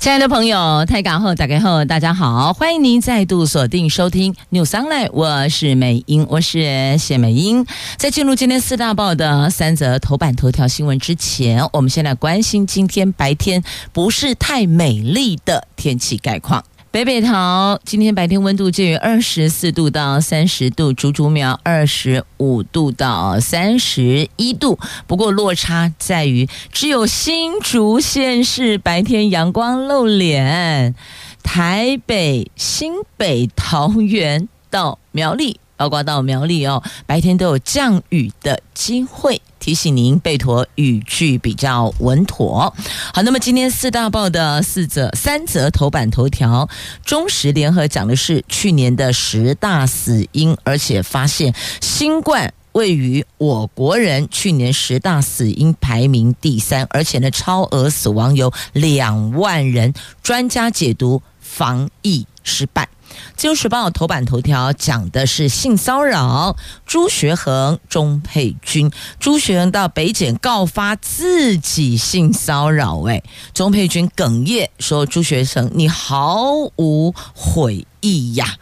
[0.00, 7.66] 亲爱的朋友，太港后打开后，大家好，欢迎您再度锁定收听 News Online，我是美英，我是谢美英。
[7.96, 16.64] 在进入今天四大报的三则头版头条新闻之前，我们先来关心今天白天不是太美丽的天气概况。
[16.90, 24.78] 北北桃今天白天温度介于二十四度到三十度，竹竹苗二十五度到三十一度。
[25.06, 30.94] 不过落差在于，只有新竹县市白天阳光露脸，
[31.42, 35.60] 台北、新北、桃园到苗栗。
[35.76, 42.74] 包括到苗栗哦，白天都有降雨的机会，提醒您备妥语句比较稳妥。
[43.12, 46.68] 好，那么今天四大报的四则、三则头版头条，
[47.04, 62.88] 中时联合讲的是去年的十大死因，而且发现新冠位于我国人去年十大死因排名第三，而且呢超额死亡有两万人，专家解读防疫失败。
[63.36, 73.22] 自由时报头版头条讲的是性骚扰，朱学恒、钟佩君，朱学恒到北检告发自己性骚扰，哎，
[73.54, 78.56] 钟佩君哽咽说：“朱学恒，你毫无悔意呀。”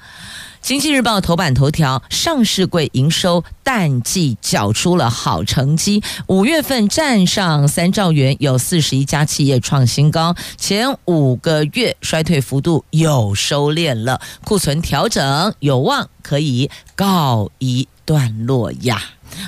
[0.67, 10.35] 经济日报头版头条：上市柜营收淡季缴出了好成绩，五月份站上三兆元，有四十一家企业创新高。
[10.57, 19.01] 前五个月衰退幅度有收敛了，库存调整有望可以告一段落呀。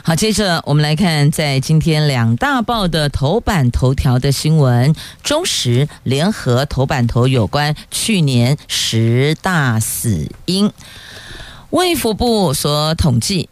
[0.05, 10.71] 好，接着我们来看在今天两大报的头版头条的新闻：中时联合头版头有关去年十大死因。
[11.71, 13.51] 卫福部所统计、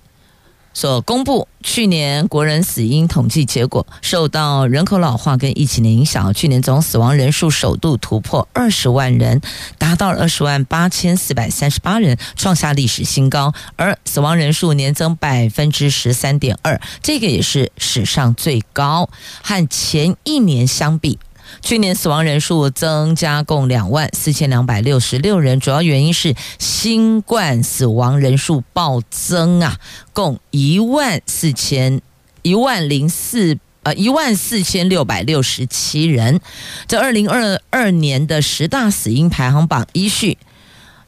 [0.72, 9.42] 所公布去年国人死因统计结果，受到人口老化跟疫情的影响，去年总死亡人数首度突破二十万人，
[9.76, 19.10] 达到了二十万八千四百三十八人，创下历史新高，而死亡人数年增百分之十三点二，这个也是史上最高，
[19.42, 21.18] 和前一年相比。
[21.62, 29.78] 去年死亡人数增加共两万四千两百六十六人，主要原因是新冠死亡人数暴增啊，
[30.12, 32.00] 共一万四千
[32.42, 36.40] 一万零四呃一万四千六百六十七人。
[36.86, 40.38] 这二零二二年的十大死因排行榜依序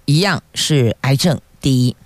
[0.06, 1.96] 一样是癌症第一，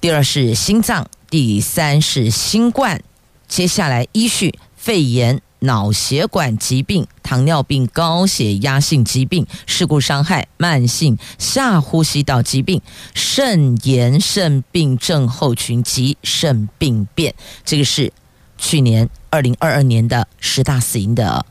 [0.00, 3.02] 第二是心脏，第三是新冠，
[3.46, 5.42] 接下来依序肺炎。
[5.60, 12.80] 脑血管疾病、糖尿病、高血压性疾病、事故伤害、慢性下呼吸道疾病、
[13.14, 17.34] 肾炎、肾病症候群及肾病变。
[17.64, 18.12] 这个是
[18.58, 21.44] 去年二零二二年的十大死因的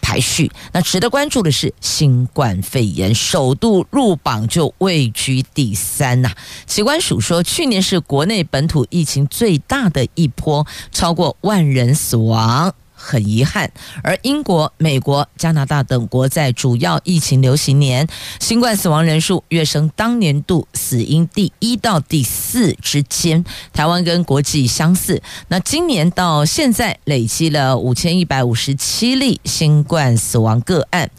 [0.00, 0.50] 排序。
[0.72, 6.30] 那值得关注的是，新冠肺炎首度入榜就位居第三呐。
[6.66, 12.72] 疾管署说，去年是国内本土疫情最大的一波，超过万人死亡。
[12.98, 13.70] 很遗憾，
[14.02, 18.08] 而英国、美国、加拿大等国在主要疫情流行年，
[18.40, 23.44] 新冠死亡人数跃升当年度死因第一到第四之间。
[23.72, 31.10] 台湾跟国际相似，那今年到现在累积了五千一百五十七例新冠死亡个案，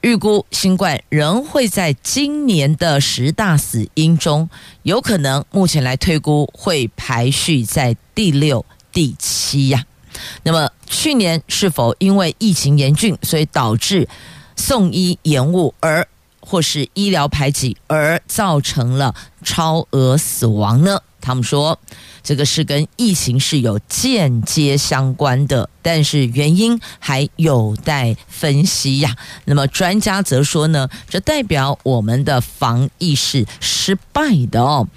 [0.00, 4.48] 预估新冠仍会在今年的十大死因中，
[4.82, 9.84] 有可能目前来推估会排序在第六、第七呀。
[10.42, 14.08] 那么去年是否因为疫情严峻，所以导致
[14.56, 16.06] 送医延误，而
[16.40, 21.00] 或是医疗排挤，而造成了超额死亡呢？
[21.20, 21.78] 他们说
[22.24, 29.14] 这个是跟疫情是有间接相关的，但是原因还有待分析呀。
[29.44, 34.88] 那么专家则说呢，这代表我们的防疫是失败的哦。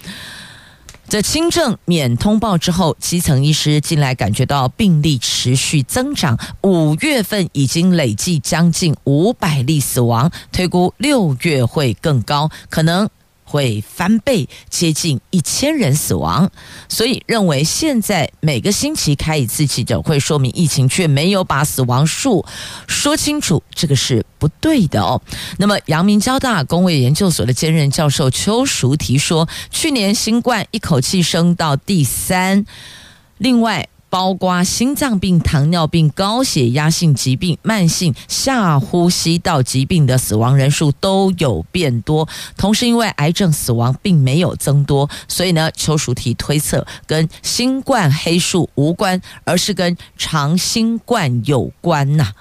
[1.07, 13.07] 在轻症免通报之后，基层医师近来感觉到病例持续增长，五月份已经累计将近五百例死亡，推估六月会更高，可能。
[13.45, 16.51] 会翻倍，接近一千人死亡，
[16.89, 22.43] 所以认为现在每个星期开一次记者会，说明疫情却没有把死亡数
[22.87, 25.21] 说清楚，这个是不对的哦。
[25.57, 32.65] 那么，阳明交大公卫研究所的兼任教授邱淑提说，去年新冠一口气升到第三，
[33.37, 42.27] 另外包括心脏病、糖尿病、高血压性疾病、慢性下呼吸道疾病的死亡人数都有变多。
[42.55, 52.31] 同时，因为癌症死亡并没有增多，所以呢，邱淑媞推测跟新冠黑数无关，而是跟长新冠有关呐、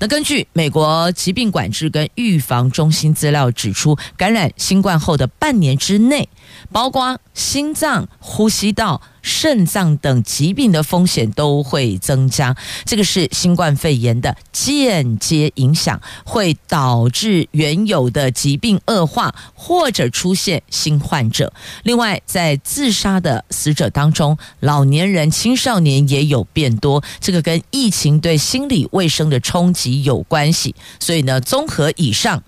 [0.00, 6.28] 那根据美国疾病管制跟预防中心资料指出，感染新冠后的半年之内，
[6.72, 9.00] 包括心脏、呼吸道。
[9.22, 12.56] 肾脏等疾病的风险都会增加，
[12.86, 21.52] 这个是新冠肺炎的间接影响，会导致原有的疾病恶化或者出现新患者。
[21.82, 30.74] 另外，在自杀的死者当中，老年人、青少年也有变多，这个跟疫情对心理卫生的冲击有关系。
[30.98, 32.42] 所以呢，综合以上，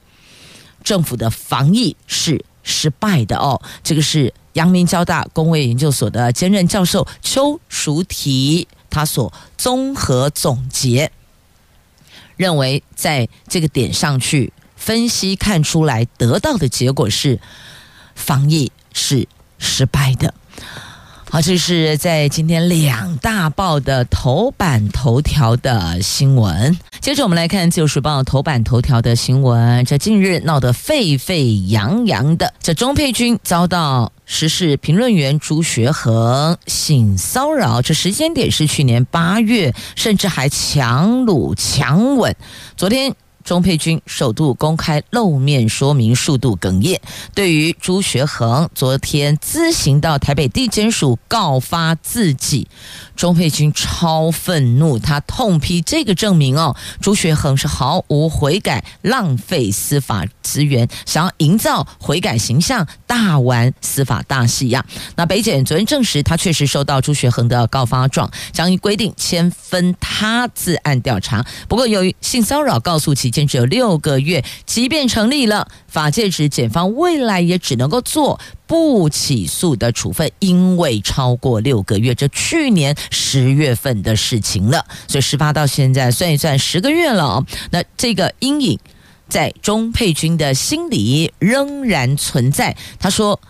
[0.83, 4.33] 政府的防疫是失败的哦，这个是。
[4.53, 11.11] 阳明交大公卫研究所的兼任教授邱淑缇，他所综合总结，
[12.37, 17.41] 认为在这个点上去分析看出来，得到的结果是
[18.15, 19.27] 防疫是
[19.59, 20.35] 失败的。
[21.33, 26.79] 好，这是在今天两大报的头版头条的新闻。
[27.01, 29.83] 接着我们来看《自由时报》头版头条的新闻。
[29.87, 42.37] 这近日闹得沸沸扬扬的，这钟沛君遭到时事评论员朱学恒性骚扰，这时间点是去年八月，甚至还强掳强吻。
[42.77, 43.15] 昨天。
[43.45, 47.01] 钟佩君首度公开露面说明，数度哽咽。
[47.35, 52.69] 对于朱学恒昨天咨行到台北地检署告发自己，
[53.17, 64.85] 钟佩君超愤怒，他痛批这个证明哦，朱学恒是毫无悔改，浪费司法资源，想要营造悔改形象，大玩司法大戏呀。
[65.17, 71.45] 那北检昨天证实，他确实收到朱学恒的告发状，将依规定签分他自案调查。
[71.67, 73.32] 不过由于性骚扰告诉其。
[73.33, 78.39] 间只有六个月，即便成立了法界指检方未来也只能够做
[78.69, 87.45] 不起诉的处分，因为超过六个月，这去年十月份的事情了，所以事发到现在算一算十个月了。
[87.71, 88.79] 那这个阴影
[89.29, 92.77] 在钟佩君的心里仍然存在。
[93.01, 93.41] 他说。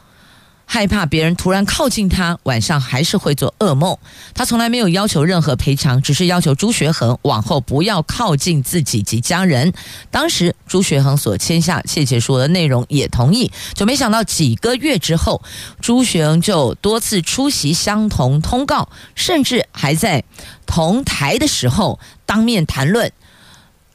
[0.73, 3.95] 害怕别人突然靠近他，晚上还是会做噩梦。
[4.33, 9.71] 他从来没有要求任何赔偿，只是要求朱学恒往后不要靠近自己及家人。
[10.11, 15.43] 当时朱学恒所签下切结书的内容也同意，就没想到几个月之后，
[15.83, 20.25] 朱学恒就多次出席相同通告，甚至还在
[20.65, 23.13] 同台的时候当面谈论。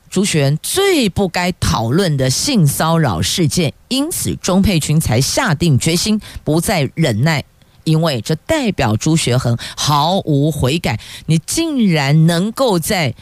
[0.10, 7.44] 朱学恒最不该讨论的性骚扰事件，因此钟沛群才下定决心不再忍耐，
[7.84, 11.00] 因为这代表朱学恒毫无悔改。
[11.26, 13.14] 你竟然能够在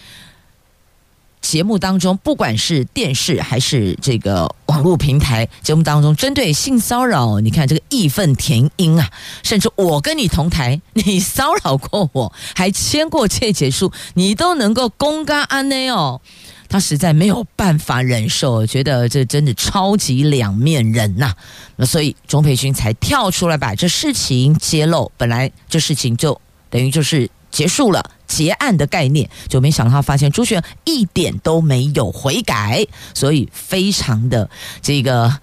[1.42, 9.12] 节目当中，不管是电视还是这个网络平台节目当中，针对性骚扰，你看这个义愤填膺啊，
[9.44, 16.20] 甚至我跟你同台，你骚扰过我，还签过切结书，你都能够公开安内哦。
[16.68, 21.34] 他实在没有办法忍受，觉得这真的超级两面人呐、
[21.76, 25.12] 那所以钟沛君才跳出来把这事情揭露。
[25.18, 26.40] 本来这事情就
[26.70, 34.50] 等于就是结束了结案的概念，就没想到他发现朱学一点都没有悔改，所以非常的
[34.82, 35.40] 这个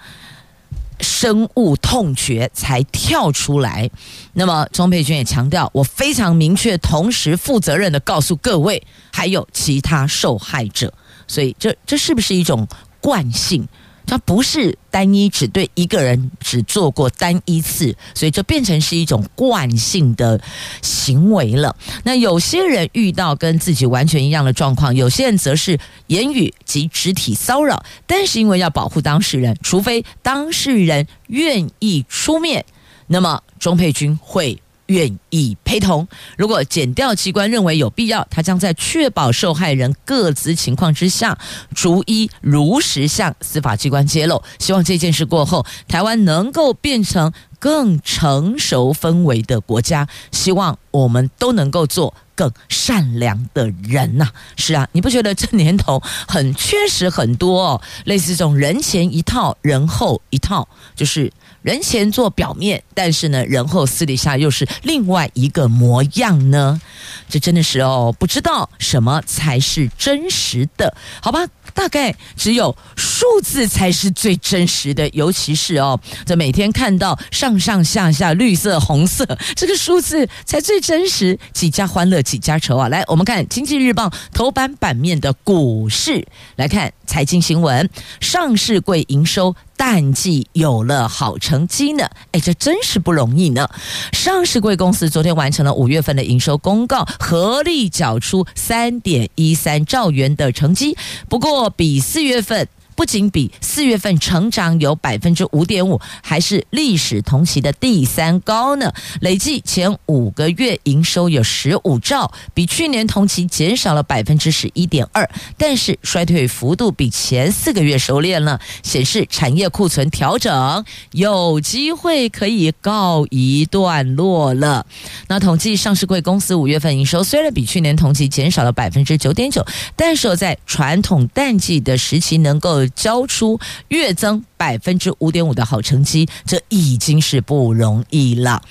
[1.01, 3.91] 深恶痛绝，才跳出来。
[4.35, 10.93] 那么钟佩君也强调，我非常明确，同时负责任的告诉各位，还有其他受害者。
[11.33, 12.69] 所以这这是不是一种
[13.01, 13.67] 惯性？
[14.05, 20.39] 它不是单一只对一个人只做过单一次，所以这变成是一种惯性的
[20.83, 21.75] 行为了。
[22.05, 32.67] 那有些人遇到跟自己完全一样的状况，有些人则是言语及肢体骚扰，但是因为要保护当事人，除非当事人愿意出面，
[33.07, 34.61] 那么钟佩君会。
[34.93, 36.07] 愿意陪同。
[36.37, 41.39] 如果检调机关认为有必要，他将在确保受害人各自情况之下，
[41.75, 44.43] 逐一如实向司法机关揭露。
[44.59, 50.07] 希望这件事过后，台湾能够变成更成熟氛围的国家。
[50.31, 61.33] 希望我们都能够做更善良的人呐、是啊，你不觉得这年头很确实很多哦，类似这种人前一套，人后一套，就是。
[61.63, 66.81] 人前做表面，但是呢，人后私底下又是另外一个模样呢。
[67.29, 71.47] 这真的是哦，不知道什么才是真实的，好吧？
[71.75, 72.77] 大概只有
[73.23, 79.25] 数字才是最真实的，尤其是哦，这每天看到上上下下绿色、红色，
[79.55, 81.39] 这个数字才最真实。
[81.53, 82.89] 几家欢乐几家愁啊！
[82.89, 86.27] 来，我们看《经济日报》头版版面的股市，
[86.57, 87.89] 来看财经新闻，
[88.21, 89.55] 上市柜营收。
[89.75, 93.69] 淡季有了好成绩呢，哎，这真是不容易呢。
[94.13, 100.97] 上市柜公司昨天完成了五月份的营收公告，合力缴出三点一三兆元的成绩，
[101.29, 102.69] 不过比四月份。
[102.95, 108.93] 不仅比四月份成长有百分之五点五，还是历史同期的第三高呢。
[109.21, 124.87] 累计前五个月营收有十五兆，比去年同期减少了百分之十一点二，但是衰退幅度比前四个月收敛了，显示产业库存调整有机会可以告一段落了。
[125.29, 129.65] 那统计上市柜公司五月份营收虽然比去年同期减少了百分之九点九，
[129.97, 133.59] 但是在传统淡季的时期能够交出
[133.89, 138.63] 月增百分之五点五的好成绩，这已经是不容易了。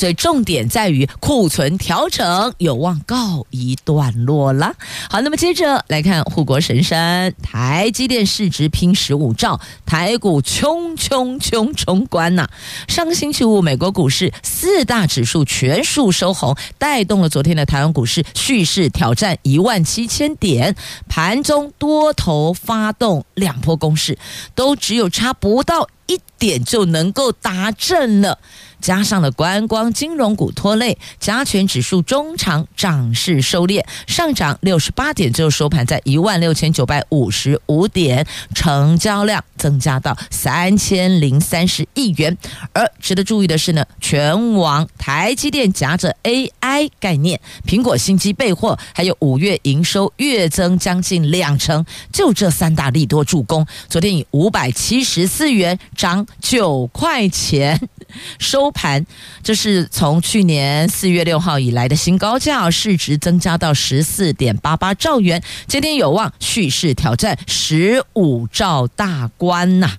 [0.00, 4.74] 所以重点在于库存调整有望告一段落了。
[5.10, 12.48] 好，那么接着来看护国神山台积电市值拼十五兆，台股冲冲冲冲关呐！
[12.88, 20.74] 上个星期五，美国股市四大指数全数收红，带动了昨天的台湾股市蓄势挑战一万七千点。
[21.10, 24.16] 盘中多头发动两波攻势，
[24.54, 28.38] 都只有差不到一点就能够达阵了。
[28.80, 42.36] 加上了观光金融股拖累，加权指数中场涨势收敛，上涨六十八点，最后收盘在一万六千九百五十五点，成交量增加到三千零三十亿元。
[42.72, 57.88] 而值得注意的是呢，全网台积电夹着 AI 概念，苹果新机备货，还有五月营收月增将近两成，就这三大利多助攻，昨天以五百七十四元涨九块钱。
[58.38, 59.04] 收盘，
[59.42, 69.90] 这是从去年四月六号以来的新高价，市值增加到十四点八八兆元，今天有望蓄势挑战十五兆大关呐。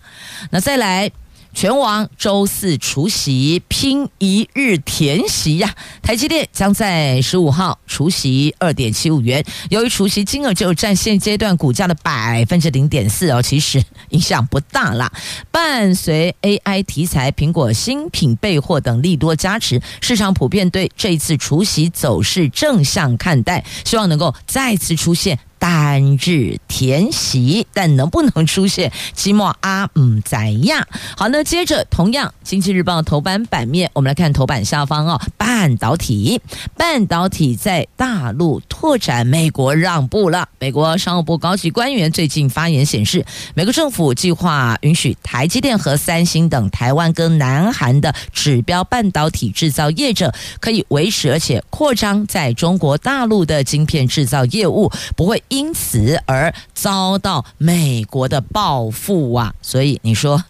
[0.50, 1.12] 那再来。
[1.53, 5.75] 全网周四除息拼一日填息呀！
[6.01, 15.12] 台积电将在十五号除息二点七五元，由于除息金额只有占现阶段股价的百分之零点四哦，其实影响不大啦。
[15.51, 25.38] 伴随 AI 题材、苹果新品备货等利多加持，市场普遍对这一次除息走势正向看待，希望能够再次出现。
[25.62, 29.88] 单日填席，但能不能出现期末啊？
[29.94, 30.88] 嗯，怎样？
[31.15, 35.22] 好，那接着同样，《经济日报》头版版面，我们来看头版下方哦。
[35.38, 36.41] 半导体，
[36.75, 40.50] 半导体在大陆拓展，美国让步了。
[40.58, 55.44] 美国商务部高级官员最近发言显示，美国政府计划允许台积电和三星等台湾跟南韩的指标半导体制造业者可以维持而且扩张在中国大陆的晶片制造业务，不会。
[55.51, 59.53] 因此而遭到美国的报复啊！
[59.62, 60.41] 所以你说，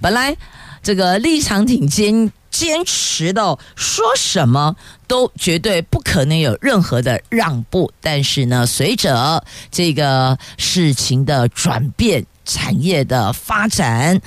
[0.00, 0.36] 本来
[0.82, 4.74] 这个立场挺坚坚持的，说什么
[5.06, 7.92] 都绝对不可能有任何的让步。
[8.00, 14.20] 但是呢，随着这个事情的转变，产业的发展。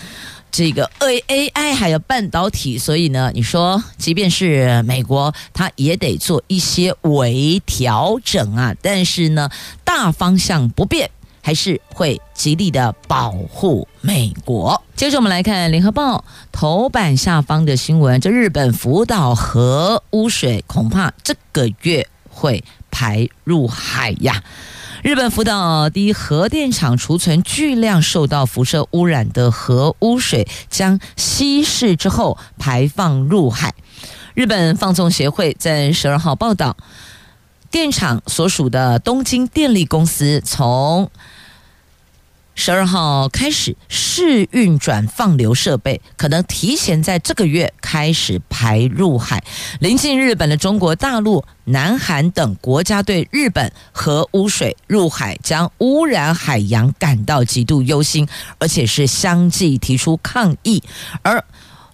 [0.52, 8.76] 这个 A A I 还有半导体，所以呢，你说即便是美国，它也得做一些微调整啊。
[8.82, 9.50] 但是呢，
[9.86, 11.10] 大方向不变，
[11.42, 14.84] 还是会极力的保护美国。
[14.96, 16.18] 接着我们来看《联合报》
[16.52, 24.44] 头版下方的新闻：这日本福岛核污水恐怕这个月会排入海呀。
[25.04, 33.74] 日本福岛第一核电厂储存巨量受到辐射污染的核污水将稀释之后排放入海。
[34.36, 36.78] 日本放纵协会在十二号报道，
[37.72, 41.10] 电厂所属的东京电力公司从
[42.54, 49.44] 十二号开始试运转放流设备，可能提前在这个月开始排入海。
[49.80, 58.28] 临近日本的中国大陆、南韩等国家对日本核污水入海将污染海洋感到极度忧心，
[58.60, 60.84] 而且是相继提出抗议。
[61.24, 61.44] 而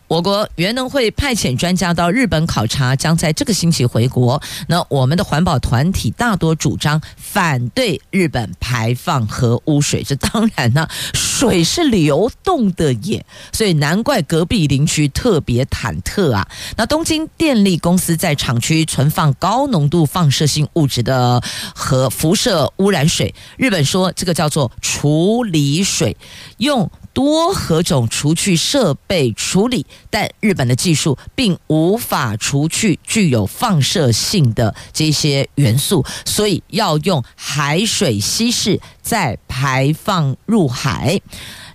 [0.08, 4.42] 我国原能会派遣专家到日本考察，将在这个星期回国。
[4.68, 16.48] 那我们的环保团体大多主张反对日本排放核污水，这当然呢，水是流动的耶，所以难怪隔壁邻居特别忐忑啊。
[16.78, 21.42] 那东京电力公司在厂区存放高浓度放射性物质的
[21.76, 26.16] 核辐射污染水，日本说这个叫做处理水，
[26.60, 26.90] 用。
[27.18, 41.20] 多核种除去设备处理，但日本的技术并无法除去具有放射性的这些元素，所以要用海水稀释再排放入海。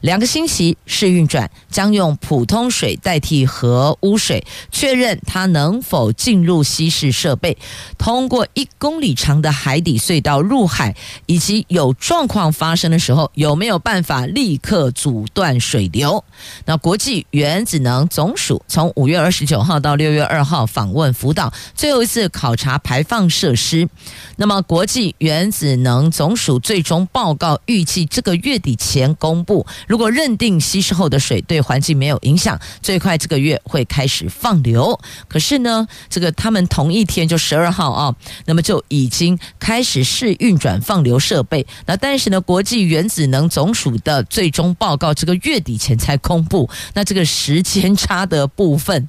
[0.03, 7.57] 两个星期试运转，将用普通水代替核污水，确认它能否进入稀释设备，
[7.97, 16.25] 通过一公里长的海底隧道入海，以及有状况发生的时候，有没有办法立刻阻断水流？
[16.65, 23.89] 那国际原子能总署从五月二十九号到六月二号访问福岛，最后一次考察排放设施。
[24.35, 29.65] 那么国际原子能总署最终报告预计这个月底前公布。
[29.93, 34.99] 如果认定稀释后的水对环境没有影响，最快这个月会开始放流。
[35.29, 41.67] 可是呢，这个他们同一天就十二号啊，那么就已经开始试运转放流设备。
[41.85, 46.71] 那但是呢，国际原子能总署的最终报告这个月底前才公布。
[46.95, 49.07] 那这个时间差的部分，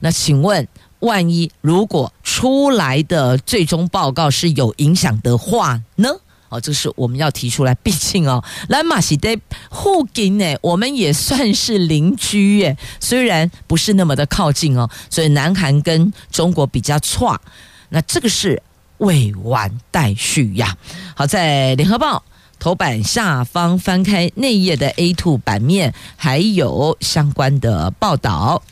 [0.00, 0.66] 那请问，
[0.98, 6.08] 万一如果出来的最终报告是有影响的话呢？
[6.48, 7.74] 哦，这是我们要提出来。
[7.74, 9.36] 毕竟哦， 兰马西德
[9.68, 14.88] 互近呢，我们也算是邻居耶，虽然不是那么的靠近哦。
[15.10, 17.40] 所以南韩跟中国比较差，
[17.88, 18.62] 那这个是
[18.98, 20.76] 未完待续呀。
[21.16, 22.22] 好，在联合报
[22.60, 28.62] 头版下方翻开内页的 A2 版面，还有相关的报道。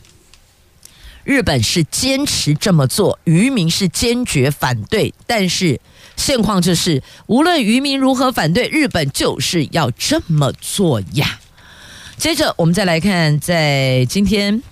[1.25, 5.81] 日本是坚持这么做，渔民是坚决反对，但是。
[6.17, 11.39] 现况就是，无论渔民如何反对，日本就是要这么做呀。
[12.17, 14.59] 接着，我们再来看，在今天《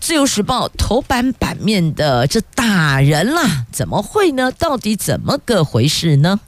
[0.00, 4.52] 自由时报》头版版面的这打人啦，怎么会呢？
[4.52, 6.40] 到底怎么个回事呢？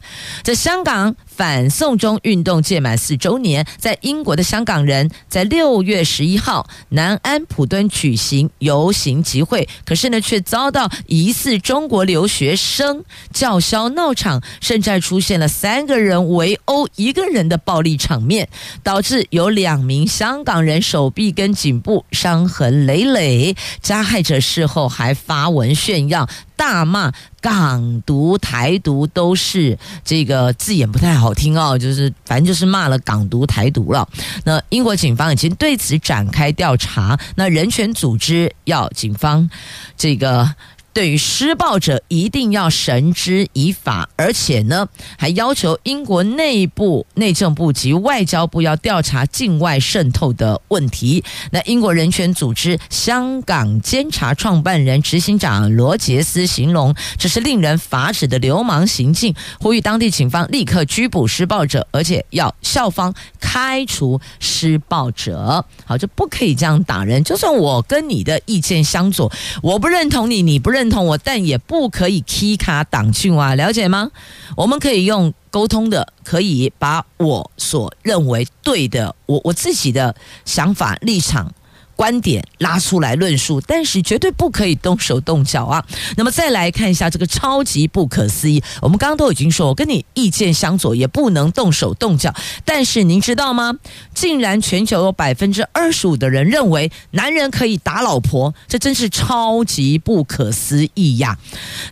[0.42, 1.16] 在香港。
[1.40, 18.46] 反送中运动届满四周年，在英国的香港人在六月十一号南安普敦举行游行集会，可是呢，却遭到疑似中国留学生叫嚣闹场，甚至出现了三个人围殴一个人的暴力场面，
[18.82, 23.56] 导致有两名香港人手臂跟颈部伤痕累累。
[23.80, 26.28] 加害者事后还发文炫耀。
[26.60, 34.06] 大骂港独、台独都是这个字眼不太好听哦，就是反正就是骂了港独、台独了。
[34.44, 39.48] 那英国警方已经对此展开调查，那人权组织要警方
[39.96, 40.54] 这个。
[40.92, 51.22] 对于施暴者一定要绳之以法，而且呢，还要求英国内部内政部及外交部要调查境外渗透的问题。
[51.52, 65.64] 那英国人权组织香港监察创办人执行长罗杰斯形容这是令人发指的流氓行径，呼吁当地警方立刻拘捕施暴者，而且要校方开除施暴者。
[65.84, 67.22] 好，就不可以这样打人。
[67.22, 69.30] 就算我跟你的意见相左，
[69.62, 70.79] 我不认同你，你不认。
[70.80, 74.10] 认同我，但也不可以 k 卡挡去哇，了解吗？
[74.56, 80.16] 我们可以用沟通的，可以把我所认为对的，我我自己的
[80.46, 81.52] 想法立场。
[82.00, 85.84] 观点拉出来论述，但是绝对不可以动手动脚啊！
[86.16, 92.34] 那么再来看一下这个超级不可思议，我们刚刚都已经说，我跟你意见相左，也不能动手动脚。
[92.64, 93.74] 但是您知道吗？
[94.14, 101.36] 竟然全球有百分之二十五的人认为男人可以打老婆，这真是超级不可思议呀！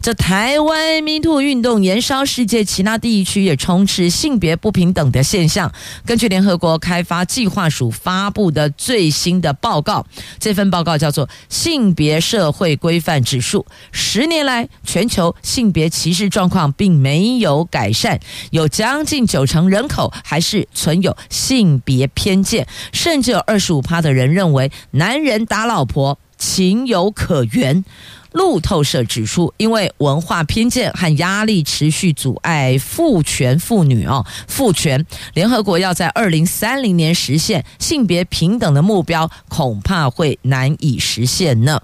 [0.01, 5.71] 这台湾 MeToo 运动延烧世界其他地区，也充斥性别不平等的现象。
[6.07, 9.98] 根据联合国开发计划署发布的最新的报告。
[10.39, 13.61] 这份报告叫做《性别社会规范指数》，
[13.93, 27.85] 十年来全球性别歧视状况并没有改善，有将近九成人口还是存有性别偏见，甚至有二十五趴的人认为男人打老婆情有可原。
[28.33, 41.81] 路透社指出，因为文化偏见和压力持续阻碍父权妇女哦，父权，联合国要在二零三零年实现性别平等的目标，恐怕会难以实现呢。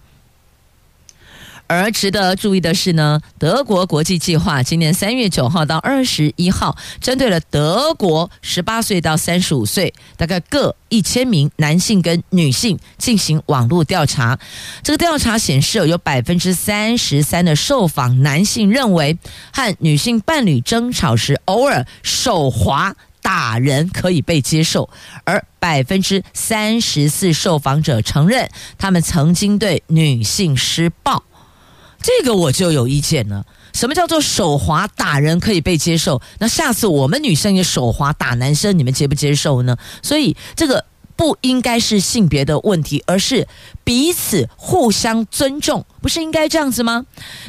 [1.66, 14.38] 而值得注意的是呢，德国国际计划今年三月九号到二十一号，针对了德国十八岁到三十五岁，大概各一千名男性跟女性进行网络调查。
[14.82, 19.18] 这个调查显示，有百分之三十三的受访男性认为，
[19.52, 24.90] 和女性伴侣争吵时偶尔手滑打人可以被接受，
[25.24, 31.24] 而百分之三十四受访者承认，他们曾经对女性施暴。
[32.04, 33.46] 这个我就有意见了。
[33.72, 36.20] 什么叫做手滑打人可以被接受？
[36.38, 39.78] 那下次我们女生也手滑打男生，你们接不接受呢？
[40.02, 40.84] 所以这个
[41.16, 43.48] 不应该是性别的问题，而是
[43.84, 47.06] 彼此互相尊重，不是应该这样子吗？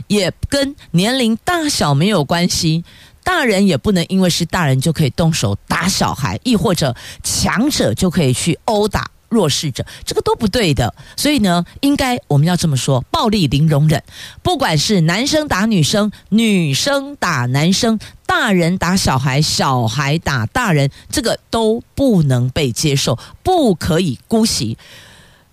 [0.08, 2.86] 也跟年龄大小没有关系，
[3.26, 9.12] 大人也不能因为是大人就可以动手打小孩，亦或者强者就可以去殴打。
[9.30, 14.04] 弱势者，这个都不对的，所以呢，应该我们要这么说：暴力零容忍，
[14.42, 24.78] 不管是男生打女生、女生打男生、大人打小孩、小孩打大人，这个都不能被接受，不可以姑息，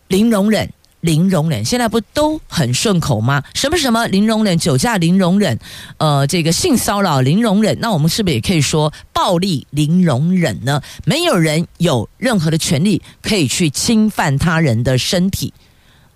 [0.08, 0.72] 零容忍。
[1.02, 3.42] 零容忍，现在不都很顺口吗？
[3.54, 5.58] 什么什么零容忍，酒驾零容忍，
[5.96, 10.80] 呃，这个性骚扰零容忍，那我们是不是也可以说暴力零容忍呢？
[11.04, 15.52] 没有人有任何的权利可以去侵犯他人的身体，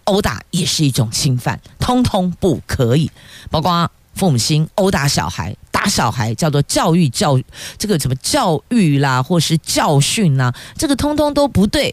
[0.05, 3.11] 殴打也是一种侵犯，通通不可以。
[3.51, 7.37] 包括父母亲殴打小孩，打小孩叫做教育教
[7.77, 11.93] 这个什么教育啦，或是教训啦，这个通通都不对。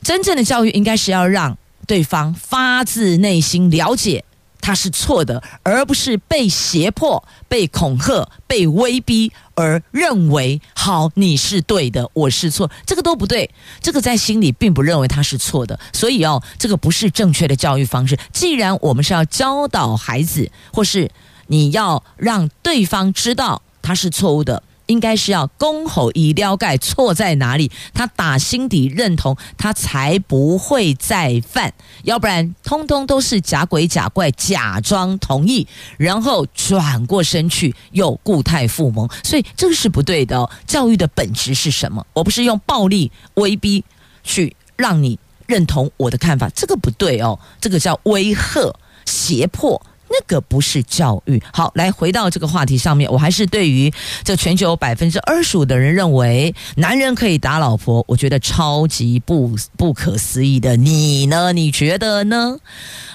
[0.00, 1.58] 真正的教育应该是要让。
[1.86, 4.24] 对方发自内心了解
[4.60, 13.50] 他是错的，而不是被胁迫、被恐吓、被威逼而认为好你是对的，我是错，这个都不对。
[13.80, 18.16] 这个在心里并不认为他是错的，所以哦，这个不是正确的教育方式。
[18.32, 21.10] 既然我们是要教导孩子，或是
[21.48, 24.62] 你要让对方知道他是错误的。
[24.86, 31.72] 应该是要公侯以了解错在哪里，他打心底认同，他才不会再犯。
[32.04, 35.66] 要不然，通通都是假鬼假怪，假装同意，
[35.96, 39.08] 然后转过身去又故态复萌。
[39.22, 40.50] 所以这个是不对的哦。
[40.66, 42.06] 教育的本质是什么？
[42.12, 43.84] 我不是用暴力威逼
[44.22, 47.38] 去让你认同我的看法，这个不对哦。
[47.60, 49.80] 这个叫威吓、胁迫。
[50.12, 51.42] 那个不是教育。
[51.52, 53.90] 好，来回到这个话题上面，我还是对于
[54.22, 60.76] 这全球百分之二十五的人认为男人可以打老婆，我觉得超级不不可思议的。
[60.76, 61.52] 你呢？
[61.52, 62.58] 你觉得呢？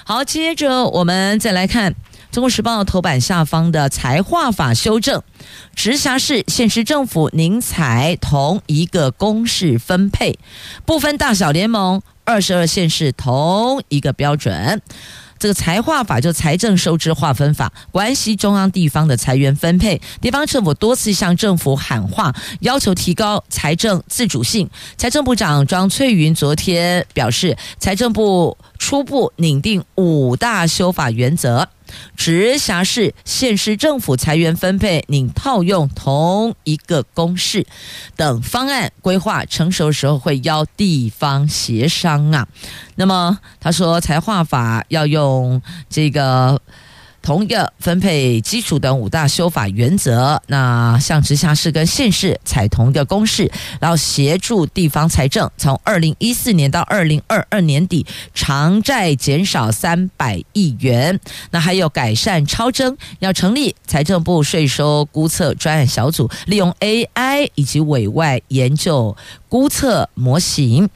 [0.04, 1.92] 好，接着我们再来看
[2.32, 5.22] 《中国时报》头版下方的财划法修正，
[5.74, 10.38] 直辖市、县市政府宁采同一个公式分配，
[10.84, 14.82] 不分大小联盟，二十二县市同一个标准。
[15.38, 20.00] 这个财划法就财政收支划分法，关系中央地方的财源分配。
[20.20, 24.68] 地方政府多次向政府喊话，要求提高财政自主性。
[24.96, 31.68] 财政部长庄翠云昨天表示，财政部初步拟定五大修法原则。
[32.16, 37.66] 直辖市、县市政府裁员分配，你套用同一个公式
[38.16, 42.48] 等方案规划成熟的时候，会邀地方协商啊。
[42.96, 46.60] 那么他说，财划法要用这个。
[47.20, 53.50] 同一个分配基础等五大修法原则，那像直辖市跟县市采同一个公式，
[53.80, 61.18] 然后协助地方财政从二零一四年到二零二二年底偿债减少三百亿元。
[61.50, 69.16] 那还有改善超征，要成立财政部税收估测专案小组，利用 AI 以及委外研究。
[69.48, 70.88] 估测模型，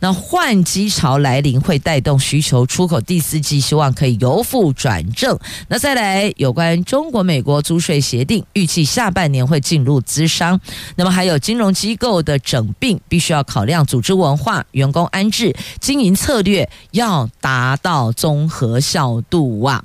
[0.00, 5.38] 那换机潮来临会带动需求，出口第四季希望可以由负转正。
[5.68, 10.58] 那再来有关中国美国租税协定，预计下半年会进入资商。
[10.96, 19.84] 那么还有金融机构的整并，必须要考量组织文化、员工安置、经营策略，要达到综合效度啊。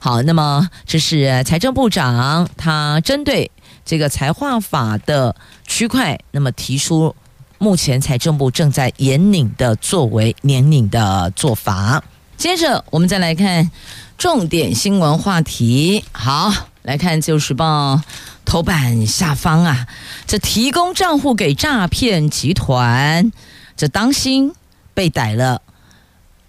[0.00, 3.50] 好，那么这是财政部长他针对
[3.84, 7.14] 这个财划法的区块，那么提出。
[7.62, 12.02] 目前财政部正在严拧的作为，严拧的做法。
[12.36, 13.70] 接着我们再来看
[14.18, 16.04] 重点新闻话题。
[16.10, 17.94] 好，来看《自由时报》
[18.44, 19.86] 头版下方啊，
[20.26, 23.30] 这提供账户给诈骗集团，
[23.76, 24.52] 这当心
[24.92, 25.62] 被逮了。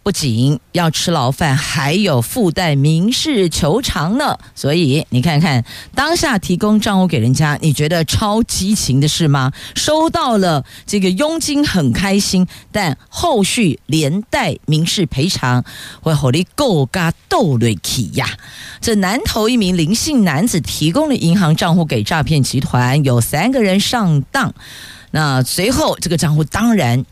[0.03, 4.37] 不仅要吃牢饭，还有附带民事求偿呢。
[4.53, 5.63] 所以你看看
[5.95, 9.53] 当下提供账户给人家，你觉得超激情的事吗？
[9.75, 15.63] 收到了这个佣金很开心，但后续连带民事赔偿
[16.01, 18.27] 会火力够嘎斗雷起呀！
[18.81, 24.53] 这南投一名林姓男子提供了银行账户给诈骗集团，有三个人上当。
[25.11, 27.05] 那随后这个账户当然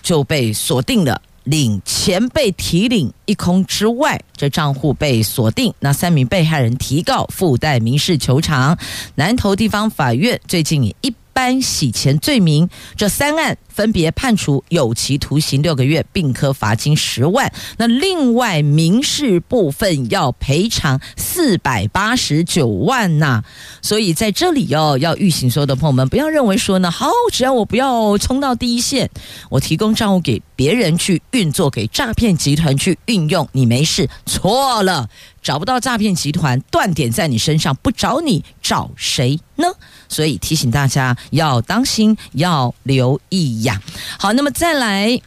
[0.00, 1.20] 就被锁定了。
[1.48, 5.72] 领钱被提领一空之外，这账户被锁定。
[5.80, 8.78] 那三名被害人提告附带民事求偿，
[9.14, 17.50] 南投地方法院最近以一般洗钱罪名，这三案分别判处有期徒刑六个月，并科罚金十万。
[17.78, 23.42] 那另外民事部分要赔偿四百八十九万呐、
[23.80, 29.08] 所以在这里哦，要预警所有的朋友们，不要认为说呢，好，只要我不要冲到第一线，
[29.48, 35.08] 我提供账户给别人去运作，给诈骗集团去运用，你没事，错了。
[35.40, 39.68] 找不到诈骗集团，断点在你身上，不找你找谁呢？
[40.08, 43.80] 所以提醒大家要当心，要留意呀。
[44.18, 45.20] 好，那么再来，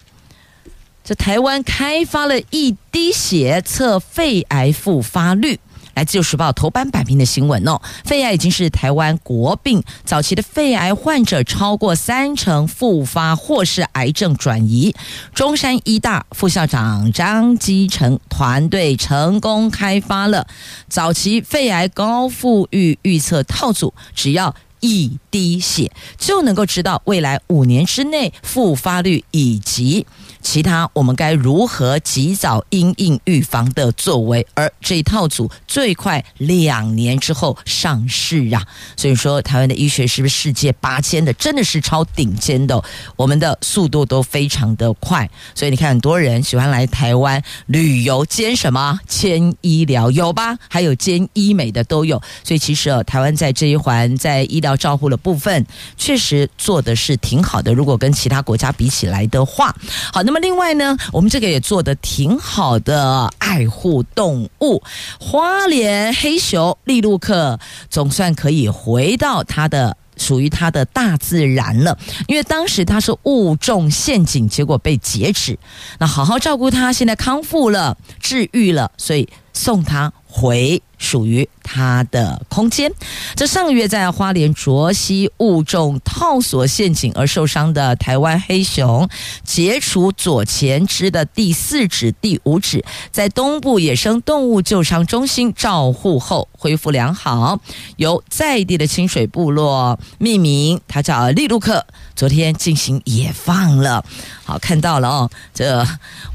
[1.02, 5.58] 这台湾开发了一滴血测肺癌复发率。
[5.94, 9.84] 来自《时报》头版版面的新闻哦，肺癌已经是台湾国病。
[10.06, 14.96] 早期的肺癌患者超过三成复发或是癌症转移。
[15.34, 20.48] 中山医大副校长张基成团队成功开发了
[20.88, 30.06] 早期肺癌高复育预测套组，只要一滴血就能够知道未来五年之内复发率以及。
[30.42, 34.46] 其他我们该如何及早因应预防的作为？
[34.56, 38.66] 而这一套组最快两年之后上市啊！
[38.98, 41.32] 所以说，台湾的医学是不是世界八千的？
[41.34, 42.84] 真的是超顶尖的，
[43.16, 45.30] 我们的速度都非常的快。
[45.54, 49.00] 所以你看，很多人喜欢来台湾旅游，兼什么？
[49.08, 50.58] 兼医疗有吧？
[50.68, 52.22] 还有兼医美的都有。
[52.44, 55.64] 所以其实啊，台湾在这一环在医疗照护的部分，
[55.98, 57.72] 确实做的是挺好的。
[57.72, 59.76] 如果跟其他国家比起来的话，
[60.12, 60.31] 好，那。
[60.32, 64.82] 那么另外呢，我们这个也做的挺好的，爱护动物，
[65.20, 71.98] 花莲黑熊利路克总算可以回到它的属于它的大自然了，
[72.30, 75.60] 因为当时它是误中陷阱，结果被截止，
[76.00, 80.82] 那好好照顾它，现在康复了，治愈了，所以送它回。
[81.02, 82.92] 属于它的空间。
[83.36, 89.10] 这上个月在花莲卓溪误中套索陷阱而受伤的台湾黑熊，
[89.44, 97.60] 截除左前肢的第四指、第五指，在东部野生动物救伤中心照护后恢复良好，
[97.96, 101.84] 由在地的清水部落命名，它叫利路克。
[102.16, 104.06] 昨天进行野放了，
[104.44, 105.84] 好，看到了哦，这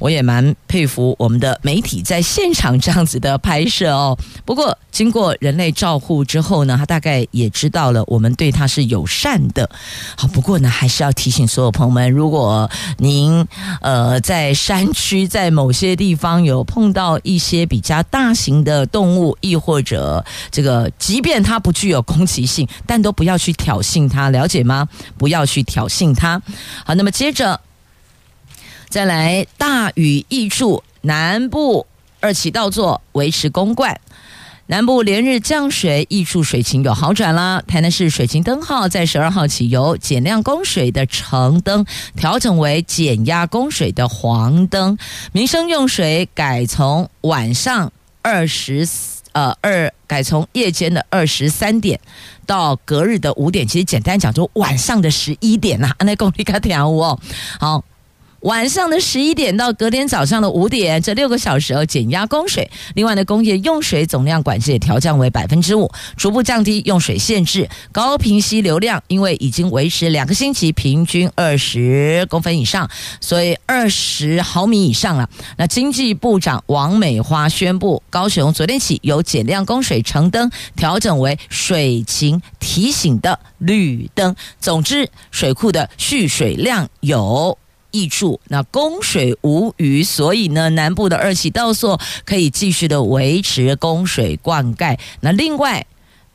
[0.00, 4.16] 我也蛮佩服我们的媒体在现场这样子的拍摄哦。
[4.44, 9.68] 不过经过人类照护之后呢，他大概也知道了我们对他是友善的。
[10.16, 13.46] 好，不过呢，还是要提醒所有朋友们，如果您
[13.80, 24.86] 呃在山区，在某些地方有碰到一些比较大型的动物，亦或者这个，即便它不具有攻击性，但都不要去挑衅它，了解吗？
[25.16, 25.86] 不要去挑。
[25.86, 26.42] 衅它，
[26.84, 27.58] 好，那么接着
[28.90, 31.86] 再来，大雨挹注，南部
[32.20, 34.00] 二期稻作维持供灌，
[34.66, 37.62] 南部连日降水挹注，水情有好转啦。
[37.66, 41.84] 台南市水情灯号在十二号起由减量供水的橙灯
[42.16, 44.98] 调整为减压供水的黄灯，
[45.32, 48.88] 民生用水改从晚上二十
[49.32, 52.00] 呃二改从夜间的二十三点。
[52.46, 57.20] 到隔日的五点，其实简单讲，就晚上的十一点呐，那公里卡条哦，
[57.60, 57.84] 好。
[58.46, 62.70] 晚上的十一点到隔天早上的五点，这六个小时减压供水。
[62.94, 67.68] 另外呢，工业用水总量管制也调降为百分之五，逐步降低用水限制。
[67.90, 72.88] 高屏溪流量因为已经维持两个星期平均二十公分以上，
[73.20, 75.28] 所以二十毫米以上了。
[75.58, 84.36] 那经济部长王美花宣布，高雄昨天起由减量供水橙灯调整为水情提醒的绿灯。
[84.60, 87.58] 总之，水库的蓄水量有。
[87.96, 94.98] 益处，那供水无虞，所以呢，南部的二期稻作可以继续的维持供水灌溉。
[95.20, 95.86] 那另外，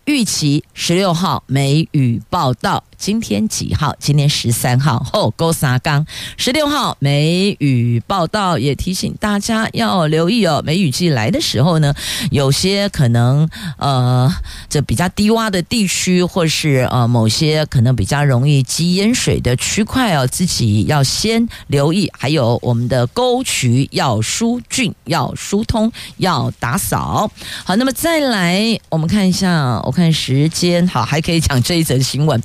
[0.06, 3.96] 预期十六号梅雨报道，今天几号？
[3.98, 5.00] 今天十三号。
[5.12, 6.06] 后勾沙冈
[6.38, 10.62] 十六号梅雨报道，也提醒大家要留意哦。
[10.64, 11.96] 梅雨季来的时候呢，
[12.30, 14.32] 有些可能呃，
[14.70, 22.08] 这比较低洼的地区，或是呃某些可能比较容易积淹水的区块哦，自己要先留意。
[22.16, 27.32] 还有我们的沟渠要疏浚，要疏通，要打扫。
[27.66, 32.40] 好，那么再来，我们看一下，我看时间，好，还可以讲这一则新闻：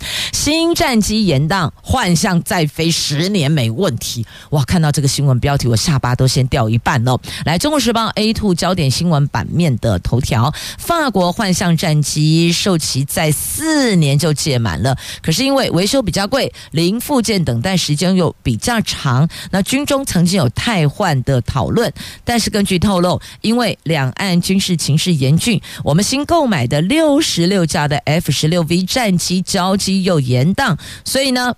[0.47, 4.25] 新战机延宕，幻象再飞十年没问题。
[4.51, 7.21] 哇，看到这个新闻标题，我下巴都先掉一半了。
[7.45, 19.29] 来，《中国时报》A2 焦点新闻版面的头条：法国幻象战机寿期在四年就届满了，可是因为维修比较贵，零附件等待时间又比较长。
[19.51, 21.93] 那军中曾经有汰换的讨论，
[22.25, 31.57] 但是根据透露，因为两岸军事情势严峻，我们新购买的六十六架的 F 十六 V 战机交机又延延宕，所以呢，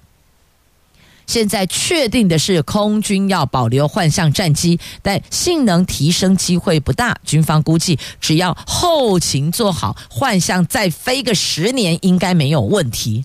[1.27, 7.19] 现在确定的是空军要保留幻象战机，但性能提升机会不大。
[7.25, 13.25] 军方估计，只要后勤做好，幻象再飞个十年应该没有问题。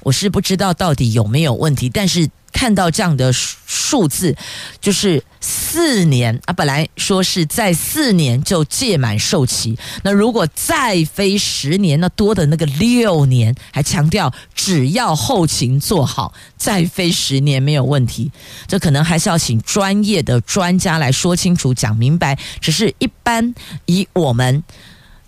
[0.00, 2.30] 我是不知道到底有没有问题，但是。
[2.52, 4.36] 看到这样的数字，
[4.80, 18.30] 就是四年啊，本来说是在四年就届满寿期，那如果再飞十年，那多的那个六年，还强调只要后勤做好，再飞十年没有问题。
[18.66, 22.38] 这可能还是要请专业的专家来说清楚、讲明白。
[22.60, 23.54] 只是一般
[23.86, 24.62] 以我们。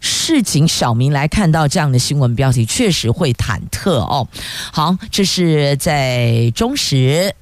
[0.05, 4.27] 市井小民来看到这样的新闻标题，确实会忐忑哦。
[4.73, 7.33] 好，这是在中时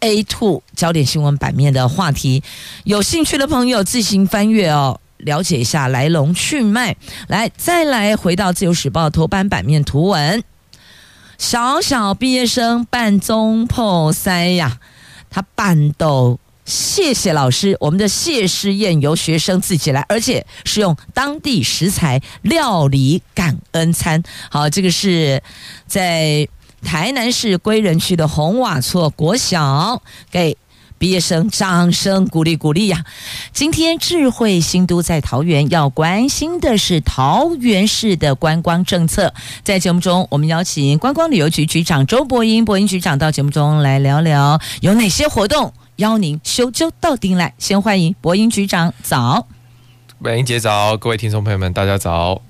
[0.00, 2.42] A Two 焦点新闻版面的话题，
[2.84, 6.96] 有兴趣的朋友自行翻阅哦，了解一下来龙去脉。
[7.28, 10.44] 来，再来回到自由时报头版版面图文，
[11.38, 14.78] 小小毕业生办总铺师呀，
[15.30, 16.38] 他半斗。
[16.64, 24.22] 谢谢老师，我们的谢师宴由学生自己来，而且是用当地食材料理感恩餐。
[24.48, 25.42] 好，这个是
[25.86, 26.48] 在
[26.82, 30.56] 台南市归仁区的红瓦厝国小给
[30.98, 33.04] 毕业生掌声鼓励鼓励呀。
[33.52, 39.34] 今天智慧新都在桃园，要关心的是桃园市的观光政策。
[39.64, 45.74] 在节目中，我们邀请观光旅游局局长周伯英，伯英局长到节目中来聊聊有哪些活动。
[46.02, 49.46] 邀您修究到顶来，先欢迎博英局长早。
[50.18, 52.42] 美英姐早，各位听众朋友们，大家早。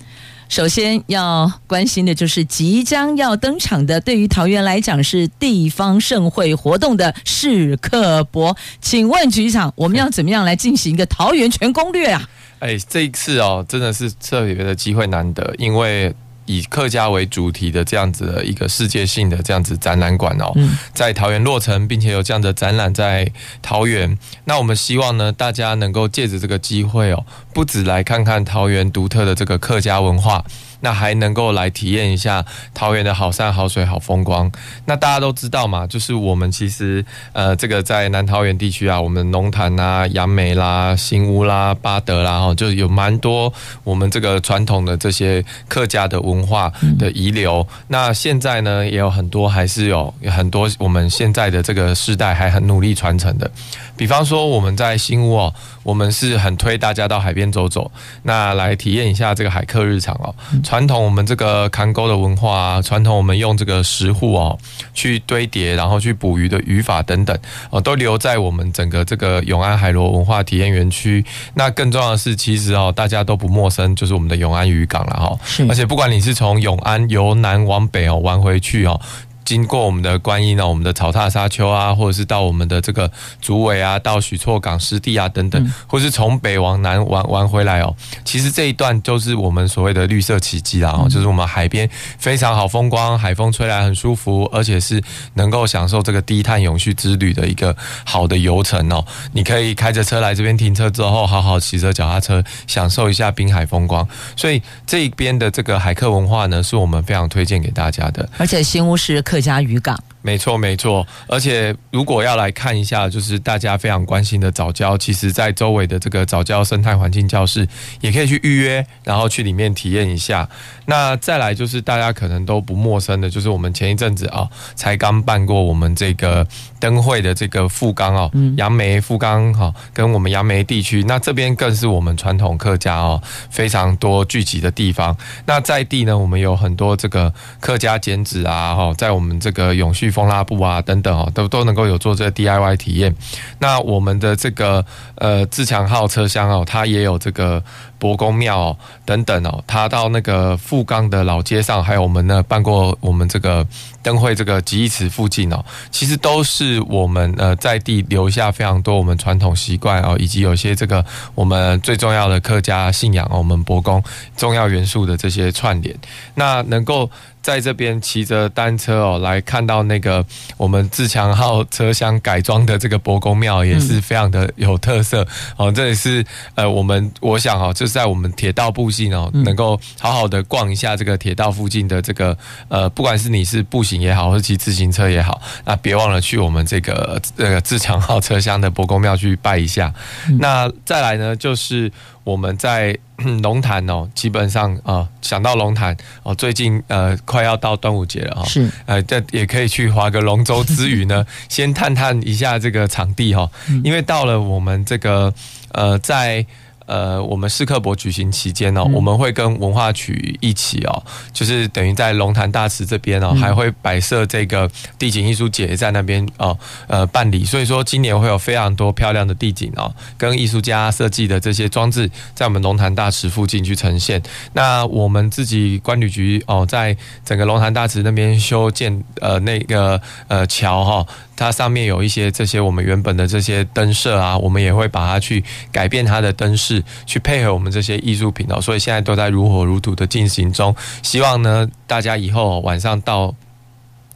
[0.48, 8.56] 首先要关心的就是即将要登场的，对于桃园来讲是地方盛会活动的世客博。
[8.80, 12.26] 请问局长，我们要怎么样来进行一个桃园全攻略啊？
[12.60, 16.14] 哎，这一次哦，真的是特别的机会难得，因为。
[16.46, 20.52] 以客家为主题的这样子的一个世界性的这样子展览馆哦，
[20.92, 24.18] 在桃园落成，并且有这样的展览在桃园。
[24.44, 27.24] 那我们希望呢，大家能够借着这个机会哦，
[27.54, 30.44] 不止来看看桃园独特的这个客家文化。
[30.82, 34.52] 那还能够来体验一下桃园的好山好水好风光。
[34.84, 43.52] 那大家都知道嘛，就是我们其实呃，这个在南桃园地区啊，我们龙潭啊、杨梅啦、新屋啦、巴德啦，哈，就有蛮多
[43.84, 47.66] 我们这个传统的这些客家的文化的遗留。
[47.88, 53.50] 那现在呢，也有很多还是有很多我们现在的这个世代还很努力传承的。
[53.96, 57.90] 比方说我们在新屋哦，我们是很推大家到海边走走，
[58.22, 60.34] 那来体验一下这个海客日常哦。
[60.62, 64.58] 传统我们这个扛钩的文化啊，传统我们用这个石沪哦
[64.94, 67.36] 去堆叠，然后去捕鱼的渔法等等
[67.70, 71.24] 哦，都留在我们整个这个永安海螺文化体验园区。
[71.54, 75.38] 那更重要的是，其实哦大家都不陌生，就是我们的永安渔港了哈。
[75.68, 79.00] 而且不管你是从永安由南往北哦玩回去哦。
[79.44, 87.94] 经过我们的观音呢，我们的草踏沙丘啊，或者是到我们的这个竹围啊，到许厝港湿地啊等等，或是从北往南玩玩回来哦。
[88.24, 95.02] 其实这一段就是我们所谓的绿色奇迹啦，哦，就是我们海边非常好风光，海风吹来很舒服，而且是
[95.34, 99.04] 能够享受这个低碳永续之旅的一个好的游程哦。
[99.32, 104.06] 你可以开着车来这边停车之后，好好骑着脚踏车享受一下滨海风光。
[104.36, 108.28] 所以这一边的这个海客文化呢，是我们非常推荐给大家的。
[108.38, 111.06] 而且新屋是客家渔港，没错，没错。
[111.26, 117.66] 而且如果要来看一下，就是大家非常关心的早教，其实在周围的这个早教生态环境教室
[118.00, 120.48] 也可以去预约，然后去里面体验一下。
[120.86, 126.46] 那再来就是大家可能都不陌生的，就是我们前一阵子啊，才刚办过我们这个
[126.78, 135.16] 灯会的这个富冈哦，杨梅富冈哈，跟我们杨梅地区，那这边更是我们传统客家哦非常多聚集的地方。
[135.46, 143.12] 那在地呢，我们有很多这个客家剪纸啊，哈，在我们这个永续风拉布啊等等哦，都都能够有做这个 DIY 体验。
[143.58, 144.84] 那我们的这个
[145.22, 147.62] 呃自强号车厢哦，它也有这个。
[148.02, 153.64] 伯公庙哦，等等哦，它到那个富冈的老街上，还有我们呢办过我们这个
[154.02, 161.06] 灯会这个集义祠附近哦，其实都是我们呃在地留下非常多我们传统习惯哦，以及有些这个
[161.36, 164.02] 我们最重要的客家信仰哦，我们伯公
[164.36, 165.96] 重要元素的这些串联，
[166.34, 167.08] 那能够。
[167.42, 170.24] 在这边骑着单车哦，来看到那个
[170.56, 175.11] 我们自强号车厢改装的这个伯公庙，也是非常的有特色
[175.56, 175.72] 哦。
[175.72, 182.36] 这也是呃，我们我想哦，就是在我们铁道步行哦，能够好好的逛一下这个铁道附近的这个
[182.68, 189.92] 呃，不管是你是步行也好，或是骑自行车也好，那别忘了去我们这个这个自强号车厢的伯公庙去拜一下。
[190.38, 191.90] 那再来呢，就是。
[192.24, 192.96] 我们在
[193.42, 198.70] 龙潭哦，基本上啊、呃，想到龙潭哦，最近呃快要到端午节了哈，是。
[198.86, 203.50] 呃，这也可以去划个龙舟之余呢， 先探探一下这个场地哈，
[203.84, 205.32] 因为到了我们这个
[205.72, 206.44] 呃在。
[206.92, 216.54] 呃，我们世客博举行期间呢，我们会跟文化局一起哦，就是等于在龙潭大池这边哦，还会摆设这个地景艺术节在那边哦，
[216.88, 217.46] 呃办理。
[217.46, 224.22] 所以说今年会有非常多漂亮的地景哦，跟艺术家设计的这些装置，在我们龙潭大池附近去呈现。
[224.52, 231.06] 那我们自己观旅局哦，在整个龙潭大池那边修建呃那个呃桥哈。
[231.36, 240.74] 它上面有一些这些我们原本的这些灯设啊，我们也会把它去改变它的灯饰，去配合我们这些艺术品哦，所以现在都在如火如荼的进行中。
[241.02, 243.34] 希望呢，大家以后晚上到。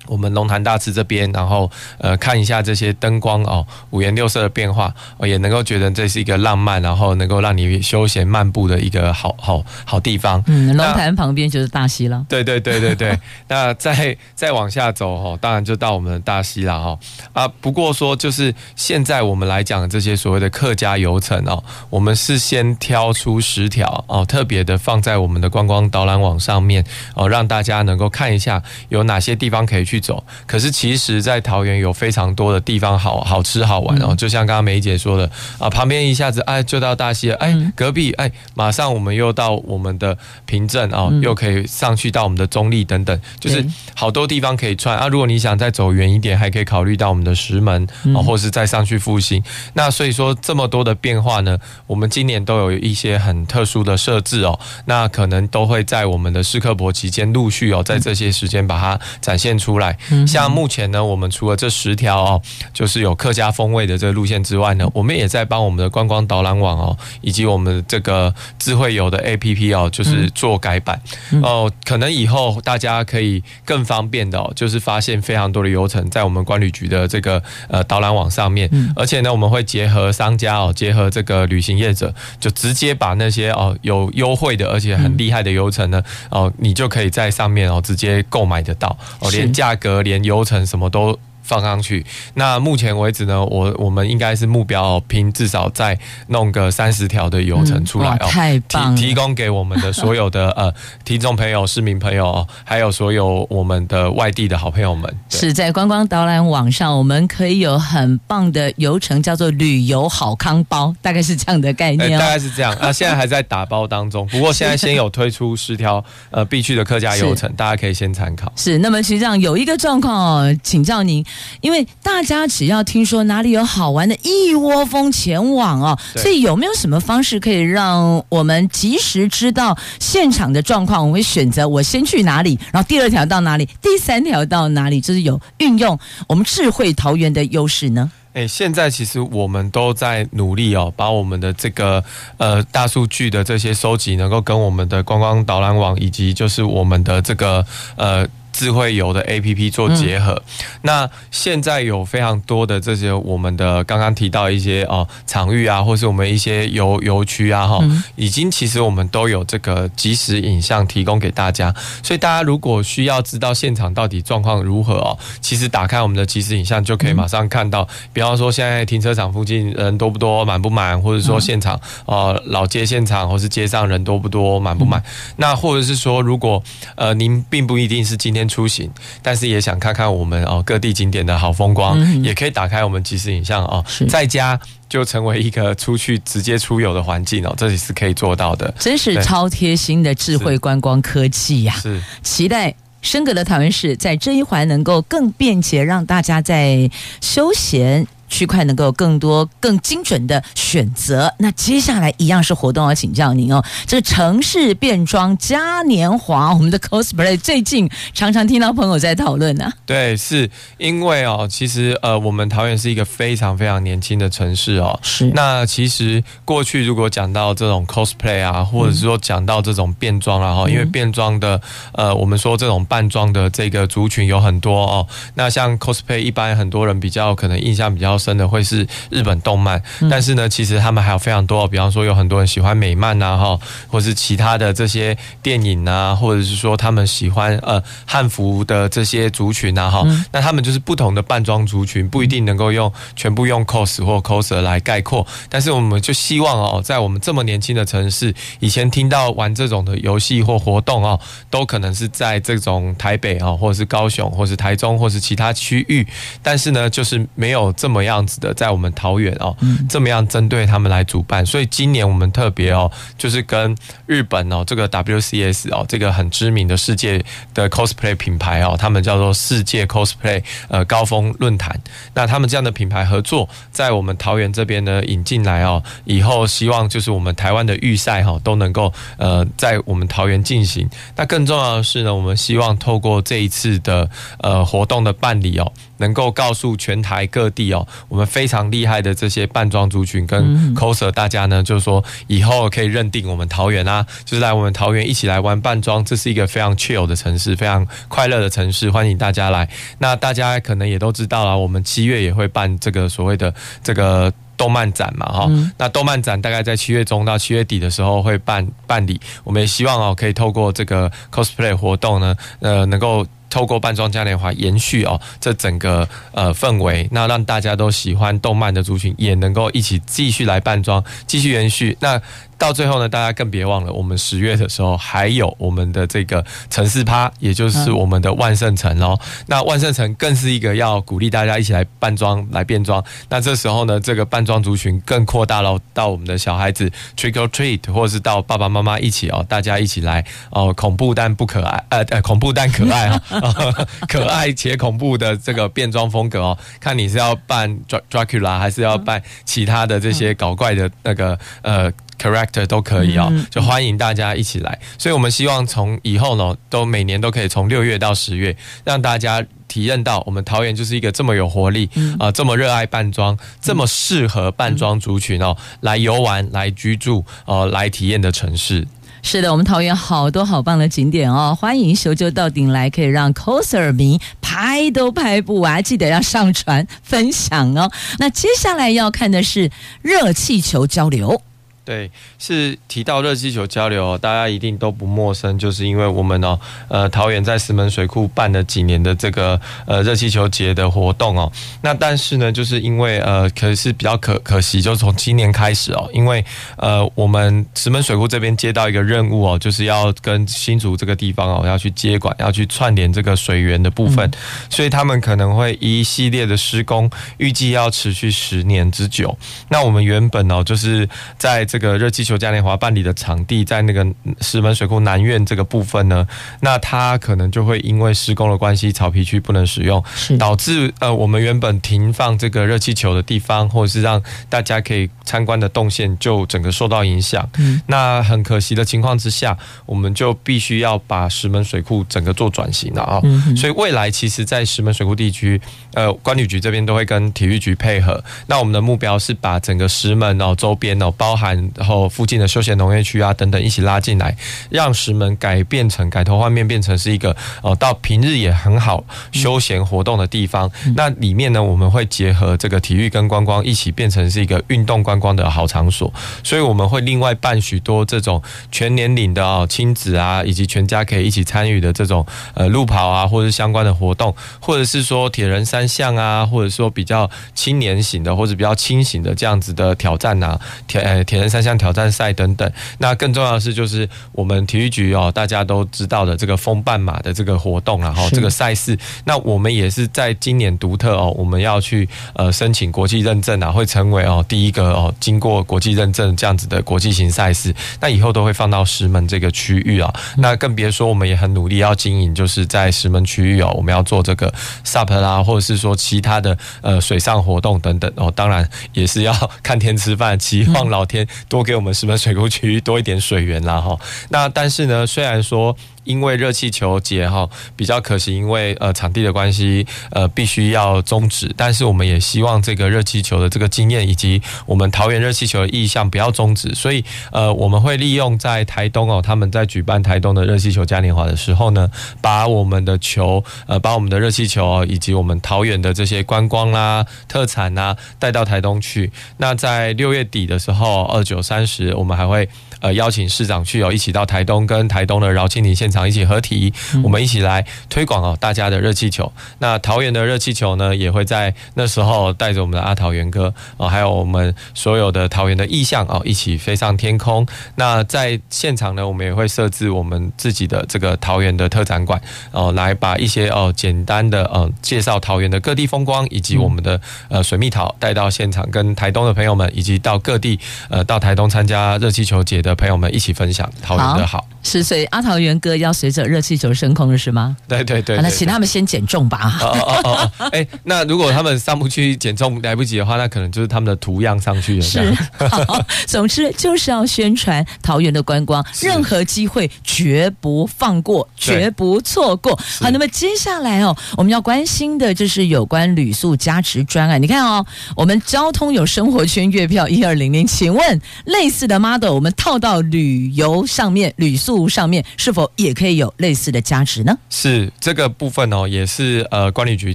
[0.07, 10.43] 我们龙潭大池这边，然后呃看一下这些灯光哦，五颜六色的变化，哦，也能够觉得这是一个浪漫，然后能够让你休闲漫步的一个好好好地方。
[10.47, 12.25] 嗯，龙潭旁边就是大溪了。
[12.29, 13.19] 对对对对对。
[13.49, 16.99] 那再再往下走哦，当然就到我们的大溪了哈。
[17.33, 26.85] 啊，不过说就是现在我们来讲这些所谓的客家游程哦，我们是先挑出十条哦，特别的放在我们的观光导览网上面
[27.15, 29.96] 哦，让大家能够看一下有哪些地方可以去。
[29.97, 45.09] 去走，可是其实，在桃园有非常多的地方好好吃好玩哦，就像刚刚梅姐说的啊，旁边一下子哎就到大溪了，哎隔壁哎马上我们又到我们的平镇啊，又可以上去到我们的中立等等，就是好多地方可以串啊。
[45.09, 49.43] 如果你想再走远一点，还可以考虑到我们的石门啊，或是再上去复兴。
[49.73, 59.86] 那所以说这么多的变化呢，我们今年都有一些很特殊的设置哦，那可能都会在我们的试课博期间陆续哦，在这些时间把它展现出来。
[60.27, 70.99] 像目前呢，我们除了这十条哦，就是有客家风味的这个路线之外呢，我们也在帮我们的观光导览网哦，以及我们这个智慧游的 APP 哦，就是做改版
[71.43, 71.71] 哦。
[71.85, 88.89] 可能以后大家可以更方便的哦，就是发现非常多的游程在我们管旅局的这个呃导览网上面，而且呢，我们会结合商家哦，结合这个旅行业者，就直接把那些哦有优惠的而且很厉害的游程呢哦，你就可以在上面哦直接购买得到。
[89.21, 89.76] 哦，连价。
[89.77, 92.05] 隔年游程什么都放上去。
[92.35, 98.59] 那目前为止呢，我我们应该是目标拼至少再弄个三十条的游程出来哦，太！
[98.59, 100.73] 提提供给我们的所有的 呃
[101.05, 112.93] 听众朋友、市民朋友，还有所有我们的外地的好朋友们，是在观光导览网上，我们可以有很棒的游程，叫做旅游好康包，大概是这样的概念、哦欸、大概是这样啊。
[112.93, 118.53] 现在还在打包当中，不过现在先有推出十条呃必去的客家游程，大家可以先参考。
[118.57, 121.25] 是，那么实际上有一个状况哦，请教您。
[121.61, 131.07] 因为大家只要听说哪里有好玩的，一窝蜂前往哦，所以有没有什么方式可以让我们及时知道现场的状况？
[131.07, 138.11] 我会选择我先去哪里，然后第二条到哪里，第三条到哪里，就是有运用我们智慧桃园的优势呢？
[138.33, 142.05] 哎，现在其实我们都在努力哦，把我们的这个
[142.37, 147.65] 呃大数据的这些收集，能够跟我们的观光导览网以及就是我们的这个
[147.97, 148.27] 呃。
[148.57, 150.33] 智慧游的 APP 做结合。
[150.33, 150.43] 嗯、
[150.81, 157.79] 那现在有非常多的这些我们的刚刚提到一些哦场域啊，或是我们一些游游区啊，哈，
[158.15, 161.75] 已经其实我们都有这个即时影像提供给大家。
[162.03, 167.83] 所以大家如果需要知道现场到底状况如何哦，其实打开我们的即时影像就可以马上看到。
[167.83, 175.03] 嗯、比方说现在停车场附近人多不多，满不满，或者说现场呃老街现场或是街上人多不多，满不满？
[175.37, 176.63] 那或者是说如果
[176.95, 178.91] 呃您并不一定是今天出行，
[179.23, 191.75] 但是也想看看我们哦各地景点的好风光，嗯、也可以打开我们即时影像哦，在家就成为一个出去直接出游的环境哦，这里是可以做到的，真是超贴心的智慧观光科技呀！
[191.81, 196.91] 是期待升格的台湾市在这一环能够更便捷，让大家在
[197.21, 198.07] 休闲。
[198.29, 201.33] 区块能够有更多更精准的选择。
[201.39, 203.65] 那接下来一样是活动要请教您哦。
[203.87, 209.73] 这个城市变装嘉年华，我们的 cosplay 最近常常听到朋友在讨论呢、啊。
[209.87, 214.99] 对，是因为哦，其实呃，我们桃园是一个非常非常年轻的城市哦。
[215.03, 215.31] 是。
[215.35, 221.61] 那其实过去如果讲到这种 cosplay 啊，或者是说讲到这种变装啊，哈、嗯，因为变装的
[221.93, 225.07] 呃，我们说这种扮装的这个族群有很多哦。
[225.35, 228.16] 那像 cosplay，一般很多人比较可能印象比较。
[228.19, 233.59] 深的会是日本动漫，但是呢，其实他们还有非常多，比方说有很多人喜欢美漫呐，哈，
[233.89, 251.19] 或是其他的这些电影啊，或者是说他们喜欢呃汉服的这些族群啊，哈，那他们就是不同的扮装族群，不一定能够用全部用 cos 或 coser 来概括，但是我们就希望哦，在我们这么年轻的城市，以前听到玩这种的游戏或活动哦，
[251.51, 256.07] 都可能是在这种台北啊，或者是高雄，或是台中，或是其他区域，
[256.43, 258.27] 但是呢，就是没有这么样。
[258.27, 259.57] 子的，在我们桃园哦，
[259.89, 263.77] 这么样针对他们来主办，所以今年我们特别哦，就是跟
[264.07, 271.81] 日本哦，这个 WCS 哦，这个很知名的世界的 cosplay 品牌哦，他们叫做世界 cosplay 呃高峰论坛，
[272.15, 280.89] 那他们这样的品牌合作，在我们桃园这边呢引进来哦，以后希望就是我们台湾的预赛哈都能够呃在我们桃园进行。
[281.15, 285.73] 那更重要的是呢，我们希望透过这一次的呃活动的办理哦。
[285.99, 299.69] 能够告诉全台各地哦，我们非常厉害的这些扮装族群跟 coser，大家呢就是说以后可以认定我们桃园啊，就是来我们桃园一起来玩扮装，这是一个非常 chill 的城市，非常快乐的城市，欢迎大家来。
[299.99, 305.51] 那大家可能也都知道了，我们七月也会办这个所谓的这个动漫展嘛，哈。
[305.79, 313.27] 那动漫展大概在七月中到七月底的时候会办办理，我们也希望哦，可以透过这个 cosplay 活动呢，呃，能够。
[313.51, 322.21] 透过扮装嘉年华延续哦，这整个呃氛围，那让大家都喜欢动漫的族群也能够一起继续来扮装，继续延续那。
[322.59, 329.19] 到最后呢，大家更别忘了，我们十月的时候还有我们的这个城市趴，也就是我们的万圣城哦。
[329.47, 333.05] 那万圣城更是一个要鼓励大家一起来扮装、来变装。
[333.29, 343.23] 那这时候呢，这个扮装族群更扩大了，到我们的小孩子 trick or treat，或是到爸爸妈妈一起哦，大家一起来哦，恐怖但不可爱，呃呃，恐怖但可爱啊，
[344.09, 346.59] 可爱且恐怖的这个变装风格哦。
[346.81, 347.79] 看你是要扮
[348.11, 351.93] Dracula 还是要扮其他的这些搞怪的那个呃。
[352.19, 354.79] Character 都可以哦，就欢迎大家一起来。
[354.99, 368.87] 所以我们希望从以后呢，都每年都可以从六月到十月，让大家体验到我们桃园就是一个这么有活力啊，这么热爱扮装，这么适合扮装族群哦，来游玩、来居住、哦来体验的城市。
[369.23, 377.91] 是的，我们桃园好多好棒的景点哦，欢迎修就到顶来，可以让 coser 迷拍都拍不完，记得要上传分享哦。
[378.21, 379.69] 那接下来要看的是
[380.01, 381.43] 热气球交流。
[381.87, 386.59] 对，是提到热气球交流，大家一定都不陌生，就是因为我们哦，
[386.89, 391.51] 呃，桃园在石门水库办了几年的这个呃热气球节的活动哦。
[391.83, 396.45] 那但是呢，就是因为呃，可是比较可可惜，就是从今年开始哦，因为
[396.77, 404.29] 呃，我们石门水库这边接到一个任务哦，就是要跟新竹这个地方哦，要去接管，要去串联这个水源的部分，
[404.69, 409.39] 所以他们可能会一系列的施工，预计要持续十年之久。
[409.69, 411.09] 那我们原本哦，就是
[411.39, 411.76] 在这。
[411.77, 414.07] 这个热气球嘉年华办理的场地在那个
[414.41, 416.27] 石门水库南苑这个部分呢，
[416.61, 420.03] 那它可能就会因为施工的关系，草皮区不能使用，
[420.39, 427.47] 导致呃我们原本停放这个热气球的地方，或者是让大家可以参观的动线，就整个受到影响。
[427.59, 429.55] 嗯，那很可惜的情况之下，
[429.85, 433.21] 我们就必须要把石门水库整个做转型了啊。
[433.55, 435.61] 所以未来其实，在石门水库地区，
[435.93, 438.25] 呃，管理局这边都会跟体育局配合。
[438.47, 441.66] 那我们的目标是把整个石门哦周边哦包含。
[441.67, 444.37] 门，然后附近的休闲农业区啊等等一起拉进来，
[444.71, 450.71] 让石门改变成改头换面，变成是一个哦，到平日也很好休闲活动的地方。
[450.95, 456.13] 那里面呢，我们会结合这个体育跟观光一起变成是一个运动观光的好场所，
[456.43, 472.71] 所以我们会另外办许多这种全年龄的哦亲子啊，以及全家可以一起参与的这种呃路跑啊，或者相关的活动，或者是说铁人三项啊，或者说比较青年型的或者比较轻型的这样子的挑战啊，铁呃铁人三项挑战赛等等。
[472.99, 487.75] 那更重要的是，就是我们体育局哦，大家都知道的这个风半马的这个活动，然后这个赛事，那我们也是在今年独特哦，我们要去呃申请国际认证啊，会成为哦第一个哦经过国际认证这样子的国际型赛事。
[488.01, 494.53] 那以后都会放到石门这个区域啊，那更别说我们也很努力要经营，就是在石门区域哦，我们要做这个
[494.85, 498.13] SUP 啦，或者是说其他的呃水上活动等等。
[498.17, 499.33] 哦，当然也是要
[499.63, 503.99] 看天吃饭，期望老天多给我们石门水库区域多一点水源啦哈。
[504.29, 505.77] 那但是呢，虽然说。
[506.07, 507.47] 因为热气球节哈
[507.77, 511.53] 比较可惜，因为呃场地的关系，呃必须要终止。
[511.57, 516.75] 但是我们也希望这个热气球的这个经验，以及我们桃园热气球的意向不要终止。
[516.75, 521.91] 所以呃我们会利用在台东哦，他们在举办台东的热气球嘉年华的时候呢，
[522.23, 529.11] 把我们的球呃把我们的热气球，以及我们桃园的这些观光啦、特产呐带到台东去。
[529.39, 532.49] 那在六月底的时候，二九三十，我们还会。
[532.81, 536.73] 呃，邀请市长去哦，一起到台东跟台东的饶庆林现场一起合体，
[537.03, 539.33] 我们一起来推广哦，大家的热气球。
[539.59, 547.47] 那桃园的热气球呢，也会在那时候带着我们的阿桃园哥哦，还有我们所有的桃园的意象哦，一起飞上天空。
[547.77, 552.21] 那在现场呢，我们也会设置我们自己的这个桃园的特展馆
[552.53, 560.59] 哦，来把一些哦简单的呃介绍桃园的各地风光以及我们的呃水蜜桃带到现场，跟台东的朋友们以及到各地
[560.91, 567.57] 呃到台东参加热气球节的朋友们一起分享桃园的好，好是，所以阿桃园哥要随着热气球升空了，是吗？
[567.69, 569.57] 对对对，对，那请他们先减重吧。
[569.63, 574.83] 哦哦哦哦，哎，那如果他们上不去减重来不及的话，那可能就是他们的图样上去了。
[574.83, 575.15] 是，
[575.49, 582.59] 好， 总之就是要宣传桃园的观光，任何机会绝不放过，绝不错过。
[582.81, 587.23] 好，那么接下来哦，我们要关心的就是有关旅宿加持专案。
[587.23, 587.65] 你看哦，
[587.95, 597.17] 我们交通有生活圈月票一二零零，请问类似的 model 我们套到旅游上面、旅宿上面，是否也可以有类似的价值呢？
[597.31, 599.95] 是这个部分哦，也是呃，管理局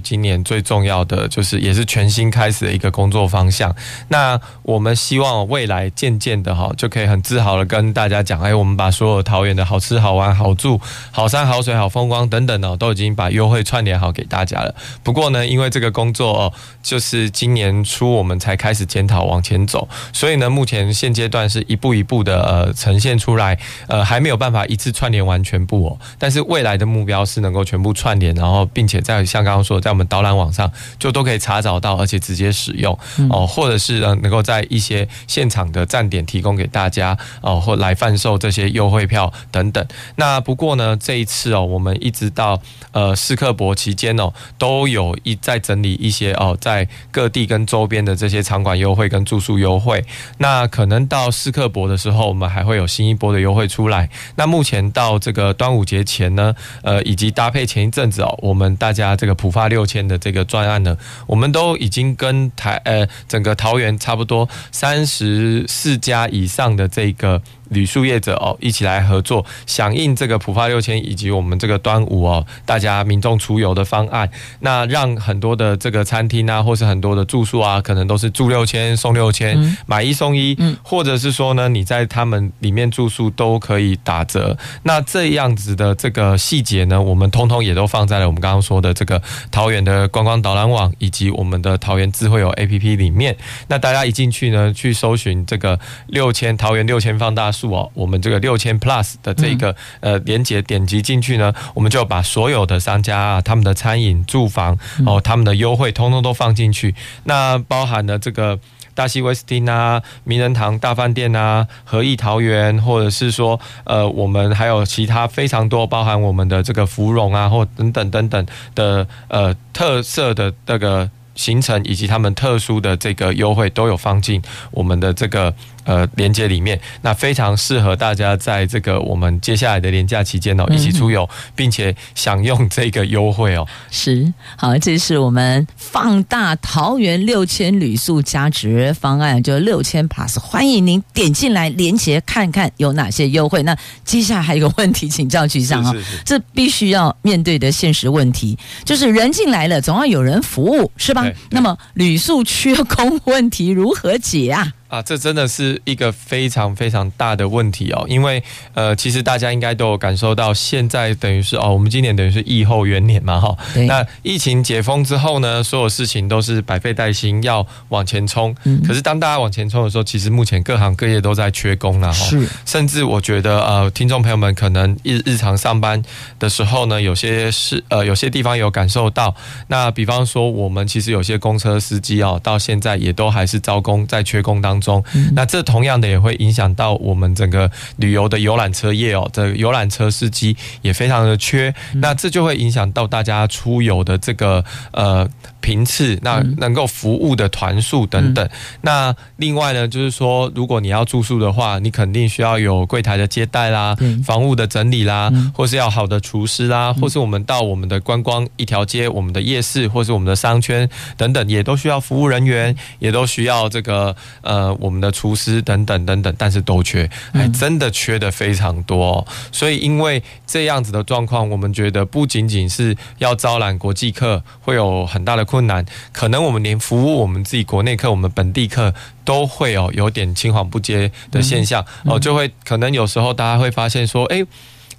[0.00, 3.74] 今年最重要的，就是也是全新开始的一个工作方向。
[4.08, 14.74] 那我们希望未来渐渐的哈，就可以很自豪的跟大家讲，哎，我们把所有桃园的好吃、好玩、好住、好山、好水、好风光等等哦，都已经把优惠串联好给大家了。
[15.02, 16.52] 不过呢，因为这个工作哦，
[16.82, 22.72] 就是今年初我们才开始检讨往前走，所以呢，目前现阶段是一步一步的呃。
[22.82, 25.98] 呈现出来，呃，还没有办法一次串联完全部哦。
[26.18, 32.98] 但是未来的目标是能够全部串联，然后并且在像刚刚说，在我们导览网上就都可以查找到，而且直接使用
[33.30, 39.86] 哦，或者是能够在一些现场的站点提供给大家哦，或来贩售这些优惠票等等。
[40.16, 50.04] 那不过呢，这一次哦，我们一直到呃世客博期间哦，都有一在整理一些哦，在各地跟周边的这些场馆优惠跟住宿优惠。
[50.38, 52.72] 那可能到世客博的时候，我们我们还会。
[52.72, 54.08] 有新一波的优惠出来。
[54.34, 67.40] 那目前到这个端午节前呢，呃，以及搭配前一阵子哦，我们大家这个浦发六千的这个专案呢，我们都已经跟台呃整个桃园差不多三十四家以上的这个。
[67.72, 74.28] 旅宿业者哦，一起来合作，响应这个普发六千以及我们这个端午哦，大家民众出游的方案，
[74.60, 84.56] 那让很多的这个餐厅啊，或是很多的住宿啊，可能都是住六千送六千，嗯，买一送一，嗯，或者是说呢，你在他们里面住宿都可以打折。
[84.82, 93.36] 那这样子的这个细节呢，我们通通也都放在了我们刚刚说的这个桃园的观光导览网以及我们的桃园智慧游 APP 里面。
[93.68, 97.50] 那大家一进去呢，去搜寻这个六千桃园六千放大。
[97.70, 106.94] 哦，我们这个六千 plus 的这个呃连接点击进去呢，我们就把所有的商家啊，他们的餐饮、住房哦，他们的优惠通通都放进去。
[107.24, 108.58] 那包含了这个
[108.94, 121.10] 大溪威斯汀啊、名人堂大饭店啊、和逸桃园，或者是说呃，我们还有其他非常多，包含我们的这个芙蓉啊，或等等等等的呃特色的这个。
[121.34, 124.40] 行程以及他们特殊的这个优惠都有放进
[124.70, 125.52] 我们的这个
[125.84, 133.66] 呃连接里面，那非常适合大家在这个我们接下来的连假期间哦，一起出游，并且享用这个优惠哦。
[133.90, 143.62] 是，好，这是我们放大桃园六千旅宿加值方案，就六千 plus，欢迎您点进来连接看看有哪些优惠。
[143.62, 145.92] 那接下来还有个问题，请教局长啊，
[146.24, 151.26] 这必须要面对的现实问题，就是人进来了，总要有人服务，是吧？
[151.50, 154.72] 那么旅宿缺工问题如何解啊？
[154.92, 158.42] 啊，这真的是一个非常非常大的问题哦，因为
[158.74, 163.56] 呃，其实大家应该都有感受到，现在等于是哦，我们今年等于是疫后元年嘛，哈。
[163.88, 168.54] 那疫情解封之后呢，所有事情都是百废待兴，要往前冲。
[168.64, 168.82] 嗯。
[168.86, 172.26] 可是当大家往前冲的时候，其实目前各行各业都在缺工了哈。
[172.26, 172.46] 是。
[172.66, 176.02] 甚至我觉得呃，听众朋友们可能日日常上班
[176.38, 179.34] 的时候呢，有些是呃，有些地方有感受到。
[179.68, 184.81] 那比方说，我们其实有些公车司机哦，到现在也都还是招工，在缺工当中。
[184.82, 185.02] 中，
[185.34, 195.26] 那这同样的也会影响到我们整个旅游的游览车业哦，这游览车司机也非常的缺，那这就会影响到大家出游的这个呃
[195.60, 198.46] 频次，那能够服务的团数等等。
[198.80, 214.71] 那另外呢，就是说，如果你要住宿的话，你肯定需要有柜台的接待啦，房屋的整理啦，或是要好的厨师啦，或是我们到我们的观光一条街、我们的夜市，或是我们的商圈等等，也都需要服务人员，也都需要这个呃。
[214.80, 219.26] 我们的厨师等等等等，但是都缺，还真的缺的非常多哦。
[219.50, 228.94] 所以因为这样子的状况，我们觉得不仅仅是要招揽国际客会有很大的困难，可能我们连服务我们自己国内客、我们本地客
[229.24, 234.46] 都会哦有点青黄不接的现象哦，就会可能有时候大家会发现说，诶。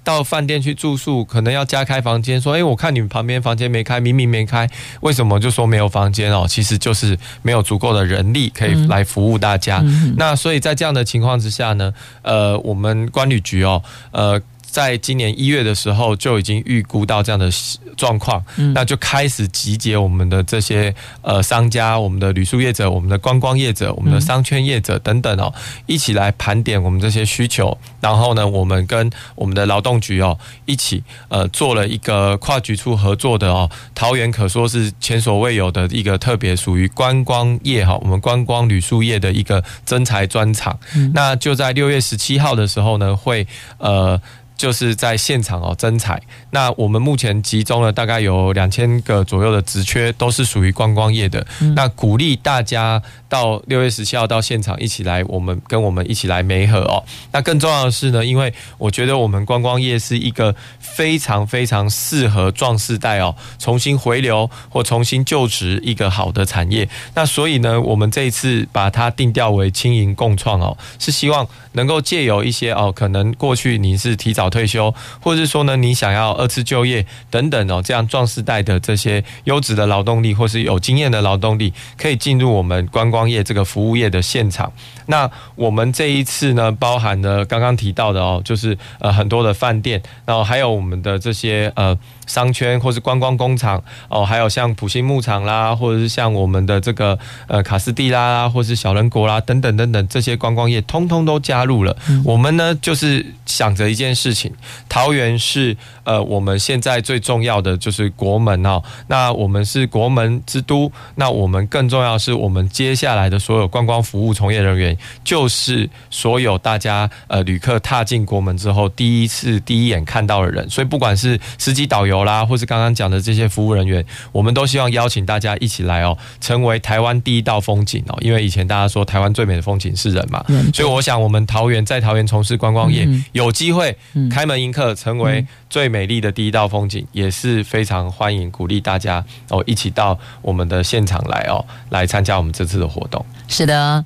[0.04, 2.40] 到饭店去住宿，可能要加开房间。
[2.40, 4.68] 说，哎，我看你们旁边房间没开，明明没开，
[5.00, 6.46] 为什么就说没有房间哦？
[6.46, 9.80] 其实就是没有足够的人力可以来服务大家。
[9.82, 11.92] 嗯、那所以在这样的情况之下呢，
[12.22, 13.82] 呃，我们管理局哦，
[14.12, 14.40] 呃。
[14.74, 17.48] 在今年一月的时候就已经预估到这样的
[17.96, 18.44] 状况，
[18.74, 25.54] 那就开始集结我们的这些呃商家、我们的旅宿业者、我们的观光业者、我们的商圈业者等等哦，
[25.86, 27.78] 一起来盘点我们这些需求。
[28.00, 40.76] 然后呢，我们跟我们的劳动局哦一起呃做了一个跨局处合作的哦，桃园可说是前所未有的一个特别属于观光业哈，我们观光旅宿业的一个征才专场。
[41.12, 43.46] 那就在六月十七号的时候呢，会
[43.78, 44.20] 呃。
[44.56, 51.44] 就是在现场哦征才，那我们目前集中了大概有两千个左右的职缺，都是属于观光业的。
[51.74, 53.02] 那鼓励大家
[53.34, 57.02] 到六月十七号到现场一起来，我们跟我们一起来媒合哦。
[57.32, 66.88] 那更重要的是呢，因为我觉得我们观光业是一个非常非常适合壮世代哦重新回流或重新就职一个好的产业。
[67.14, 74.44] 那所以呢，我们这一次把它定调为轻盈共创哦，是希望能够借由一些哦，可能过去你是提早。
[74.54, 84.72] 退休，或者是说呢，你想要二次就业等等哦，这样壮世代的这些优质的劳动力，或是有经验的劳动力，可以进入我们观光业这个服务业的现场。
[85.06, 91.96] 那我们这一次呢，包含了刚刚提到的哦，就是呃很多的饭店，然后还有我们的这些呃。
[92.26, 101.94] 商圈或是观光工厂哦，还有像普星牧场啦，或者是像我们的这个呃卡斯蒂拉啦，或是小人国啦等等等等这些观光业，通通都加入了。
[102.08, 104.50] 嗯、我们呢就是想着一件事情，
[104.88, 108.82] 桃园是呃我们现在最重要的就是国门哦。
[109.08, 120.68] 那我们是国门之都，那我们更重要是我们接下来的所有观光服务从业人员，就是所有大家呃旅客踏进国门之后第一次第一眼看到的人。
[120.70, 122.14] 所以不管是司机导游。
[122.24, 124.02] 啦，或是刚刚讲的这些服务人员，
[124.32, 128.16] 我们都希望邀请大家一起来哦，成为台湾第一道风景哦。
[128.20, 130.42] 因为以前大家说台湾最美的风景是人嘛，
[130.72, 133.96] 所以我想我们桃园在桃园从事观光业，有机会
[134.30, 135.44] 开门迎客，成为
[135.74, 143.26] 最美丽的第一道风景，也是非常欢迎鼓励大家哦，一起到我们的现场来哦，来参加我们这次的活动。
[143.48, 144.04] 是的。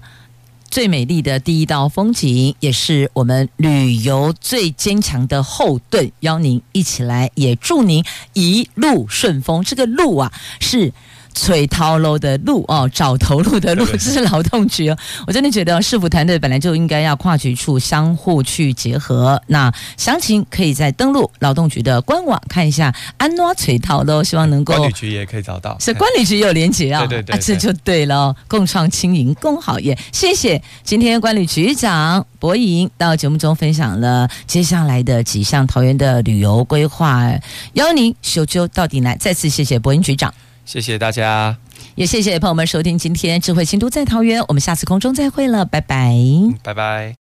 [0.71, 6.11] 最美丽的第一道风景，也是我们旅游最坚强的后盾。
[6.21, 8.03] 邀您一起来，也祝您
[8.33, 9.63] 一路顺风。
[9.63, 10.95] 这个“路”啊，是。
[11.35, 14.97] 垂头路的路哦，找头路的路，这是劳动局哦。
[15.27, 19.41] 我真的觉得市府团队本来就应该要跨局处相互去结合。
[19.47, 22.95] 那详情可以在登录劳动局的官网看一下。
[23.17, 24.75] 安诺垂头路，希望能够。
[24.75, 27.07] 观旅局也可以找到，是观旅局也有连结啊。
[27.07, 28.35] 对对对，啊，这就对了。
[28.47, 37.31] 共创经营共好业，谢谢今天管理局长柏吟到节目中分享了接下来的几项桃园的旅游规划，
[37.75, 39.17] 邀您修究到底来。
[39.17, 40.33] 再次谢谢柏吟局长。
[40.69, 41.57] 谢谢大家。
[41.95, 46.15] 也谢谢朋友们收听今天智慧新都在桃园，我们下次空中再会了，拜拜，
[46.63, 47.28] 拜拜。